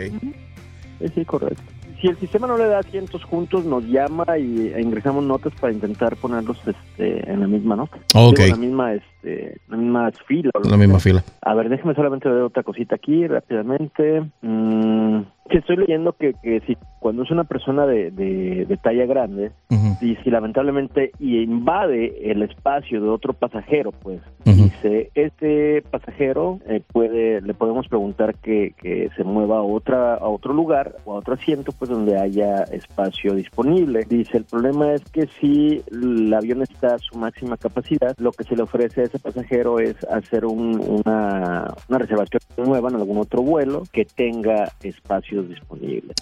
Sí, 1.15 1.25
correcto 1.25 1.63
si 2.01 2.07
el 2.07 2.19
sistema 2.19 2.47
no 2.47 2.57
le 2.57 2.67
da 2.67 2.79
asientos 2.79 3.25
juntos, 3.25 3.65
nos 3.65 3.85
llama 3.85 4.39
y 4.39 4.69
e 4.69 4.81
ingresamos 4.81 5.25
notas 5.25 5.53
para 5.61 5.73
intentar 5.73 6.17
ponerlos 6.17 6.59
este, 6.99 7.31
en 7.31 7.41
la 7.41 7.47
misma 7.47 7.77
nota. 7.77 7.97
Ok. 8.15 8.41
En 8.41 8.51
la 8.51 8.57
misma, 8.57 8.95
este, 8.95 9.61
la 9.69 9.77
misma 9.77 10.11
fila. 10.27 10.51
La 10.69 10.77
misma 10.77 10.99
fila. 10.99 11.23
A 11.43 11.55
ver, 11.55 11.69
déjeme 11.69 11.95
solamente 11.95 12.29
ver 12.29 12.43
otra 12.43 12.63
cosita 12.63 12.97
aquí 12.97 13.27
rápidamente. 13.27 14.23
Mm, 14.43 15.21
estoy 15.57 15.77
leyendo 15.77 16.13
que, 16.13 16.35
que 16.43 16.61
si 16.67 16.77
cuando 17.01 17.23
es 17.23 17.31
una 17.31 17.45
persona 17.45 17.87
de, 17.87 18.11
de, 18.11 18.79
talla 18.83 19.07
grande 19.07 19.53
y 20.01 20.17
si 20.17 20.31
lamentablemente 20.31 21.13
invade 21.19 22.31
el 22.31 22.43
espacio 22.43 23.01
de 23.01 23.09
otro 23.09 23.33
pasajero, 23.33 23.93
pues 23.93 24.21
dice, 24.45 25.11
este 25.15 25.83
pasajero 25.83 26.59
eh, 26.67 26.83
puede, 26.93 27.41
le 27.41 27.55
podemos 27.55 27.89
preguntar 27.89 28.35
que, 28.37 28.75
que, 28.81 29.11
se 29.17 29.25
mueva 29.25 29.59
a 29.59 29.63
otra 29.63 30.15
a 30.15 30.29
otro 30.29 30.53
lugar 30.53 30.97
o 31.05 31.15
a 31.15 31.19
otro 31.19 31.35
asiento, 31.35 31.73
pues 31.73 31.91
donde 31.91 32.19
haya 32.19 32.65
espacio 32.65 33.35
disponible. 33.35 34.05
Dice, 34.09 34.39
el 34.39 34.45
problema 34.45 34.93
es 34.93 35.03
que 35.11 35.29
si 35.41 35.83
el 35.91 36.33
avión 36.33 36.63
está 36.63 36.88
a 36.95 36.99
su 36.99 37.19
máxima 37.19 37.57
capacidad, 37.57 38.15
lo 38.19 38.33
que 38.33 38.45
se 38.45 38.57
le 38.57 38.63
ofrece 38.63 39.03
a 39.03 39.05
ese 39.05 39.19
pasajero 39.19 39.79
es 39.79 39.97
hacer 40.11 40.45
un, 40.45 40.81
una, 40.81 41.75
una 41.89 41.99
reservación 41.99 42.41
nueva 42.57 42.89
en 42.89 42.97
algún 42.97 43.19
otro 43.19 43.43
vuelo 43.43 43.83
que 43.93 44.05
tenga 44.05 44.73
espacio 44.83 45.43
disponible 45.43 46.15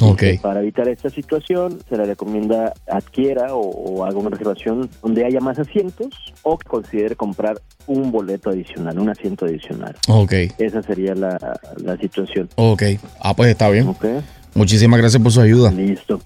Para 0.43 0.61
evitar 0.61 0.89
esta 0.89 1.11
situación, 1.11 1.79
se 1.89 1.97
le 1.97 2.05
recomienda 2.05 2.73
adquiera 2.91 3.55
o, 3.55 4.05
haga 4.05 4.19
una 4.19 4.31
reservación 4.31 4.89
donde 5.03 5.25
haya 5.25 5.41
más 5.41 5.59
asientos 5.59 6.09
o 6.43 6.59
que 6.59 6.69
considere 6.69 7.17
comprar 7.17 7.61
un 7.87 8.11
boleto 8.11 8.51
adicional, 8.51 8.99
un 8.99 9.09
asiento 9.09 9.47
adicional. 9.47 9.97
Ok. 10.09 10.33
Esa 10.59 10.83
sería 10.83 11.15
la, 11.15 11.39
la 11.77 11.97
situación. 11.97 12.49
Ok. 12.57 12.83
Ah, 13.21 13.35
pues 13.35 13.51
está 13.51 13.69
bien. 13.71 13.95
Muchísimas 14.55 14.99
gracias 14.99 15.23
por 15.23 15.33
su 15.33 15.41
ayuda. 15.41 15.71
Listo. 15.71 16.21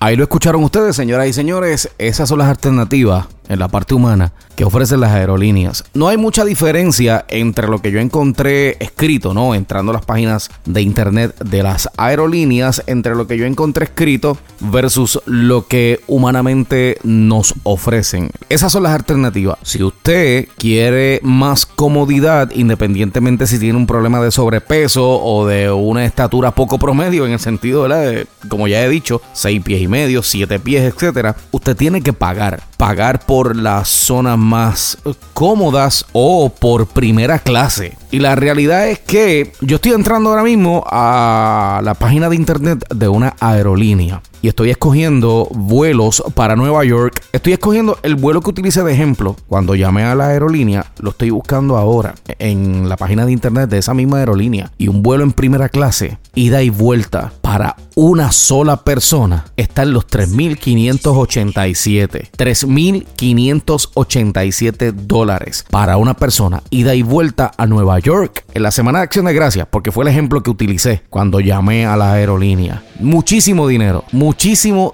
Ahí 0.00 0.16
lo 0.16 0.24
escucharon 0.24 0.64
ustedes, 0.64 0.96
señoras 0.96 1.28
y 1.28 1.32
señores. 1.32 1.88
Esas 1.98 2.28
son 2.28 2.38
las 2.38 2.48
alternativas 2.48 3.28
en 3.48 3.58
la 3.58 3.68
parte 3.68 3.94
humana 3.94 4.32
que 4.56 4.64
ofrecen 4.64 5.00
las 5.00 5.12
aerolíneas. 5.12 5.84
No 5.94 6.08
hay 6.08 6.16
mucha 6.16 6.44
diferencia 6.44 7.24
entre 7.28 7.68
lo 7.68 7.80
que 7.80 7.90
yo 7.90 8.00
encontré 8.00 8.76
escrito, 8.80 9.34
¿no? 9.34 9.54
Entrando 9.54 9.90
a 9.90 9.94
las 9.94 10.04
páginas 10.04 10.50
de 10.64 10.82
internet 10.82 11.36
de 11.38 11.62
las 11.62 11.88
aerolíneas, 11.96 12.82
entre 12.86 13.14
lo 13.14 13.26
que 13.26 13.38
yo 13.38 13.46
encontré 13.46 13.86
escrito 13.86 14.36
versus 14.60 15.20
lo 15.26 15.66
que 15.66 16.00
humanamente 16.06 16.98
nos 17.02 17.54
ofrecen. 17.62 18.30
Esas 18.48 18.72
son 18.72 18.84
las 18.84 18.94
alternativas. 18.94 19.58
Si 19.62 19.82
usted 19.82 20.48
quiere 20.58 21.20
más 21.22 21.66
comodidad, 21.66 22.50
independientemente 22.54 23.46
si 23.46 23.58
tiene 23.58 23.78
un 23.78 23.86
problema 23.86 24.20
de 24.22 24.30
sobrepeso 24.30 25.22
o 25.22 25.46
de 25.46 25.70
una 25.70 26.04
estatura 26.04 26.54
poco 26.54 26.78
promedio, 26.78 27.26
en 27.26 27.32
el 27.32 27.40
sentido 27.40 27.88
de, 27.88 28.26
como 28.48 28.68
ya 28.68 28.84
he 28.84 28.88
dicho, 28.88 29.22
6 29.32 29.62
pies 29.62 29.82
y 29.82 29.88
medio, 29.88 30.22
7 30.22 30.58
pies, 30.60 30.92
etcétera, 30.92 31.36
usted 31.50 31.76
tiene 31.76 32.02
que 32.02 32.12
pagar. 32.12 32.62
Pagar 32.76 33.24
por 33.24 33.31
las 33.56 33.88
zonas 33.88 34.38
más 34.38 34.98
cómodas 35.32 36.04
o 36.12 36.50
por 36.50 36.86
primera 36.86 37.38
clase. 37.38 37.96
Y 38.10 38.18
la 38.18 38.34
realidad 38.34 38.88
es 38.88 38.98
que 38.98 39.52
yo 39.60 39.76
estoy 39.76 39.92
entrando 39.92 40.30
ahora 40.30 40.42
mismo 40.42 40.84
a 40.86 41.80
la 41.82 41.94
página 41.94 42.28
de 42.28 42.36
internet 42.36 42.84
de 42.94 43.08
una 43.08 43.34
aerolínea 43.40 44.20
y 44.42 44.48
estoy 44.48 44.70
escogiendo 44.70 45.48
vuelos 45.52 46.22
para 46.34 46.56
Nueva 46.56 46.84
York. 46.84 47.22
Estoy 47.32 47.54
escogiendo 47.54 47.98
el 48.02 48.16
vuelo 48.16 48.40
que 48.40 48.50
utilicé 48.50 48.82
de 48.82 48.92
ejemplo 48.92 49.36
cuando 49.46 49.76
llamé 49.76 50.02
a 50.02 50.16
la 50.16 50.26
aerolínea. 50.26 50.86
Lo 50.98 51.10
estoy 51.10 51.30
buscando 51.30 51.76
ahora 51.76 52.16
en 52.38 52.88
la 52.88 52.96
página 52.96 53.24
de 53.24 53.30
internet 53.32 53.70
de 53.70 53.78
esa 53.78 53.94
misma 53.94 54.18
aerolínea. 54.18 54.72
Y 54.78 54.88
un 54.88 55.02
vuelo 55.02 55.22
en 55.22 55.30
primera 55.32 55.68
clase, 55.68 56.18
ida 56.34 56.60
y 56.62 56.70
vuelta 56.70 57.32
para 57.40 57.76
una 57.94 58.32
sola 58.32 58.78
persona 58.78 59.44
está 59.56 59.82
en 59.82 59.92
los 59.92 60.08
3.587. 60.08 62.30
3.587 62.36 64.92
dólares 64.92 65.64
para 65.70 65.98
una 65.98 66.14
persona, 66.14 66.64
ida 66.70 66.96
y 66.96 67.02
vuelta 67.02 67.52
a 67.56 67.66
Nueva 67.66 68.00
York 68.00 68.44
en 68.54 68.62
la 68.62 68.70
Semana 68.70 68.98
de 68.98 69.04
Acción 69.04 69.24
de 69.26 69.34
Gracias, 69.34 69.66
porque 69.70 69.92
fue 69.92 70.04
el 70.04 70.08
ejemplo 70.08 70.42
que 70.42 70.50
utilicé 70.50 71.02
cuando 71.10 71.40
llamé 71.40 71.84
a 71.86 71.96
la 71.96 72.14
aerolínea. 72.14 72.82
Muchísimo 72.98 73.68
dinero, 73.68 74.04
muchísimo 74.12 74.31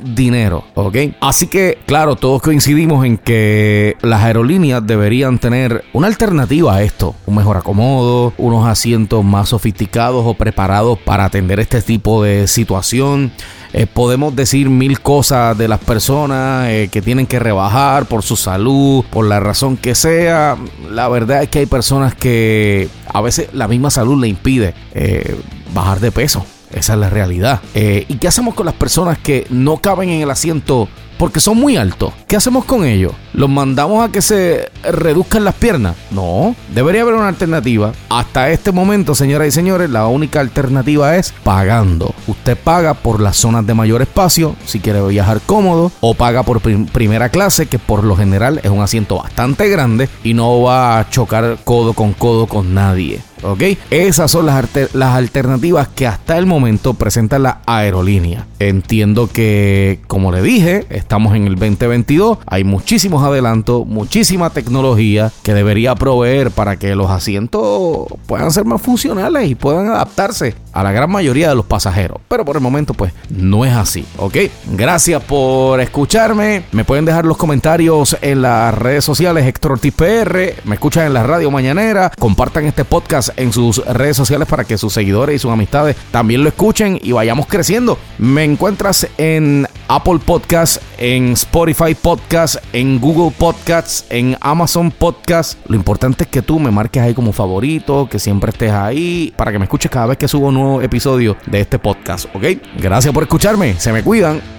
dinero, 0.01 0.64
¿ok? 0.74 0.96
Así 1.20 1.46
que, 1.46 1.79
claro, 1.87 2.16
todos 2.16 2.42
coincidimos 2.42 3.05
en 3.05 3.18
que 3.18 3.96
las 4.03 4.22
aerolíneas 4.22 4.87
deberían 4.87 5.38
tener 5.38 5.85
una 5.92 6.07
alternativa 6.07 6.74
a 6.77 6.83
esto, 6.83 7.14
un 7.27 7.37
mejor 7.37 7.57
acomodo, 7.57 8.33
unos 8.38 8.66
asientos 8.66 9.24
más 9.24 9.51
sofisticados 9.51 10.24
o 10.27 10.35
preparados 10.35 10.98
para 10.98 11.24
atender 11.24 11.61
este 11.61 11.83
tipo 11.83 12.22
de 12.22 12.46
situación. 12.46 13.33
Eh, 13.72 13.87
podemos 13.87 14.35
decir 14.35 14.70
mil 14.70 15.01
cosas 15.01 15.57
de 15.59 15.68
las 15.68 15.81
personas 15.81 16.68
eh, 16.68 16.88
que 16.90 17.03
tienen 17.03 17.27
que 17.27 17.38
rebajar 17.38 18.07
por 18.07 18.22
su 18.22 18.37
salud, 18.37 19.05
por 19.11 19.27
la 19.27 19.40
razón 19.40 19.77
que 19.77 19.94
sea. 19.94 20.57
La 20.90 21.09
verdad 21.09 21.42
es 21.42 21.48
que 21.51 21.61
hay 21.61 21.66
personas 21.66 22.14
que 22.14 22.88
a 23.12 23.20
veces 23.20 23.48
la 23.53 23.68
misma 23.68 23.90
salud 23.90 24.18
le 24.20 24.29
impide 24.29 24.74
eh, 24.94 25.38
bajar 25.74 26.01
de 26.01 26.11
peso. 26.12 26.44
Esa 26.72 26.94
es 26.94 26.98
la 26.98 27.11
realidad. 27.11 27.61
Eh, 27.74 28.04
¿Y 28.09 28.16
qué 28.16 28.28
hacemos 28.28 28.54
con 28.54 28.66
las 28.66 28.74
personas 28.74 29.18
que 29.18 29.46
no 29.50 29.78
caben 29.78 30.11
en 30.11 30.22
el 30.22 30.31
asiento 30.31 30.88
porque 31.18 31.40
son 31.40 31.59
muy 31.59 31.76
altos? 31.76 32.12
¿Qué 32.26 32.37
hacemos 32.37 32.64
con 32.64 32.85
ellos? 32.85 33.12
¿Los 33.33 33.50
mandamos 33.50 34.07
a 34.07 34.12
que 34.12 34.22
se 34.22 34.70
reduzcan 34.83 35.44
las 35.44 35.54
piernas? 35.54 35.96
No, 36.11 36.54
debería 36.74 37.02
haber 37.02 37.14
una 37.14 37.28
alternativa. 37.28 37.92
Hasta 38.09 38.50
este 38.50 38.72
momento, 38.72 39.14
señoras 39.14 39.48
y 39.48 39.50
señores, 39.50 39.90
la 39.90 40.07
única 40.07 40.40
alternativa 40.40 41.16
es 41.16 41.33
pagando. 41.42 42.14
Usted 42.26 42.57
paga 42.57 42.94
por 42.94 43.20
las 43.20 43.37
zonas 43.37 43.66
de 43.66 43.74
mayor 43.74 44.02
espacio, 44.02 44.57
si 44.64 44.81
quiere 44.81 45.04
viajar 45.07 45.40
cómodo, 45.44 45.90
o 46.00 46.14
paga 46.14 46.42
por 46.42 46.61
primera 46.61 47.28
clase, 47.31 47.66
que 47.66 47.78
por 47.78 48.04
lo 48.04 48.16
general 48.16 48.61
es 48.62 48.70
un 48.70 48.81
asiento 48.81 49.18
bastante 49.18 49.68
grande 49.68 50.09
y 50.22 50.35
no 50.35 50.62
va 50.62 51.00
a 51.00 51.11
chocar 51.11 51.59
codo 51.64 51.92
con 51.92 52.12
codo 52.12 52.46
con 52.46 52.74
nadie. 52.74 53.20
¿Ok? 53.42 53.62
Esas 53.90 54.31
son 54.31 54.46
las, 54.46 54.64
las 54.92 55.14
alternativas 55.14 55.88
que 55.88 56.07
hasta 56.07 56.38
el 56.38 56.46
momento 56.46 56.94
presenta 56.94 57.38
la 57.38 57.61
aerolínea. 57.66 58.46
Entiendo 58.59 59.29
que, 59.29 60.01
como 60.07 60.33
le 60.33 60.42
dije, 60.42 60.87
estamos 60.90 61.35
en 61.35 61.46
el 61.46 61.55
2022, 61.55 62.38
hay 62.46 62.64
muchísimos 62.64 63.22
adelantos, 63.22 63.87
muchísima 63.87 64.51
tecnología 64.51 65.33
que 65.42 65.55
debería 65.55 65.94
proveer 65.94 66.51
para 66.51 66.77
que 66.77 66.94
los 66.94 67.11
asientos 67.11 68.07
puedan 68.27 68.51
ser 68.51 68.64
más 68.64 68.83
funcionales 68.83 69.48
y 69.48 69.55
puedan 69.55 69.88
adaptarse 69.88 70.55
a 70.72 70.83
la 70.83 70.92
gran 70.92 71.11
mayoría 71.11 71.48
de 71.48 71.54
los 71.54 71.66
pasajeros. 71.66 72.20
Pero 72.28 72.44
por 72.44 72.57
el 72.57 72.62
momento, 72.62 72.94
pues 72.94 73.12
no 73.31 73.64
es 73.64 73.72
así, 73.72 74.04
¿ok? 74.16 74.37
Gracias 74.72 75.22
por 75.24 75.81
escucharme. 75.81 76.64
Me 76.72 76.85
pueden 76.85 77.04
dejar 77.04 77.24
los 77.24 77.37
comentarios 77.37 78.16
en 78.20 78.42
las 78.42 78.74
redes 78.74 79.04
sociales 79.04 79.46
Héctor 79.46 79.72
Ortiz 79.72 79.94
PR. 79.94 80.54
Me 80.64 80.74
escuchan 80.74 81.07
en 81.07 81.14
la 81.14 81.22
radio 81.22 81.50
mañanera. 81.50 82.11
Compartan 82.18 82.66
este 82.66 82.85
podcast 82.85 83.31
en 83.37 83.52
sus 83.52 83.85
redes 83.85 84.16
sociales 84.16 84.48
para 84.48 84.64
que 84.64 84.78
sus 84.78 84.92
seguidores 84.92 85.37
y 85.37 85.38
sus 85.38 85.50
amistades 85.50 85.96
también 86.11 86.42
lo 86.42 86.48
escuchen 86.48 86.98
y 87.02 87.12
vayamos 87.12 87.46
creciendo. 87.46 87.98
Me 88.18 88.44
encuentras 88.44 89.07
en 89.18 89.66
Apple 89.88 90.20
Podcasts, 90.24 90.81
en 90.98 91.33
Spotify 91.33 91.94
Podcasts, 91.94 92.61
en 92.72 93.00
Google 93.00 93.35
Podcasts, 93.37 94.04
en 94.11 94.37
Amazon 94.40 94.90
Podcasts. 94.90 95.57
Lo 95.66 95.76
importante 95.76 96.24
es 96.24 96.31
que 96.31 96.42
tú 96.42 96.59
me 96.59 96.70
marques 96.70 97.02
ahí 97.02 97.14
como 97.14 97.33
favorito, 97.33 98.09
que 98.11 98.18
siempre 98.18 98.50
estés 98.50 98.72
ahí 98.72 99.33
para 99.37 99.50
que 99.50 99.59
me 99.59 99.64
escuches 99.64 99.90
cada 99.90 100.07
vez 100.07 100.18
que 100.18 100.28
subo 100.28 100.48
un 100.48 100.57
episodio 100.83 101.37
de 101.46 101.61
este 101.61 101.78
podcast, 101.78 102.26
¿ok? 102.35 102.44
Gracias 102.78 103.12
por 103.12 103.22
escucharme, 103.22 103.74
se 103.78 103.92
me 103.92 104.02
cuidan. 104.02 104.58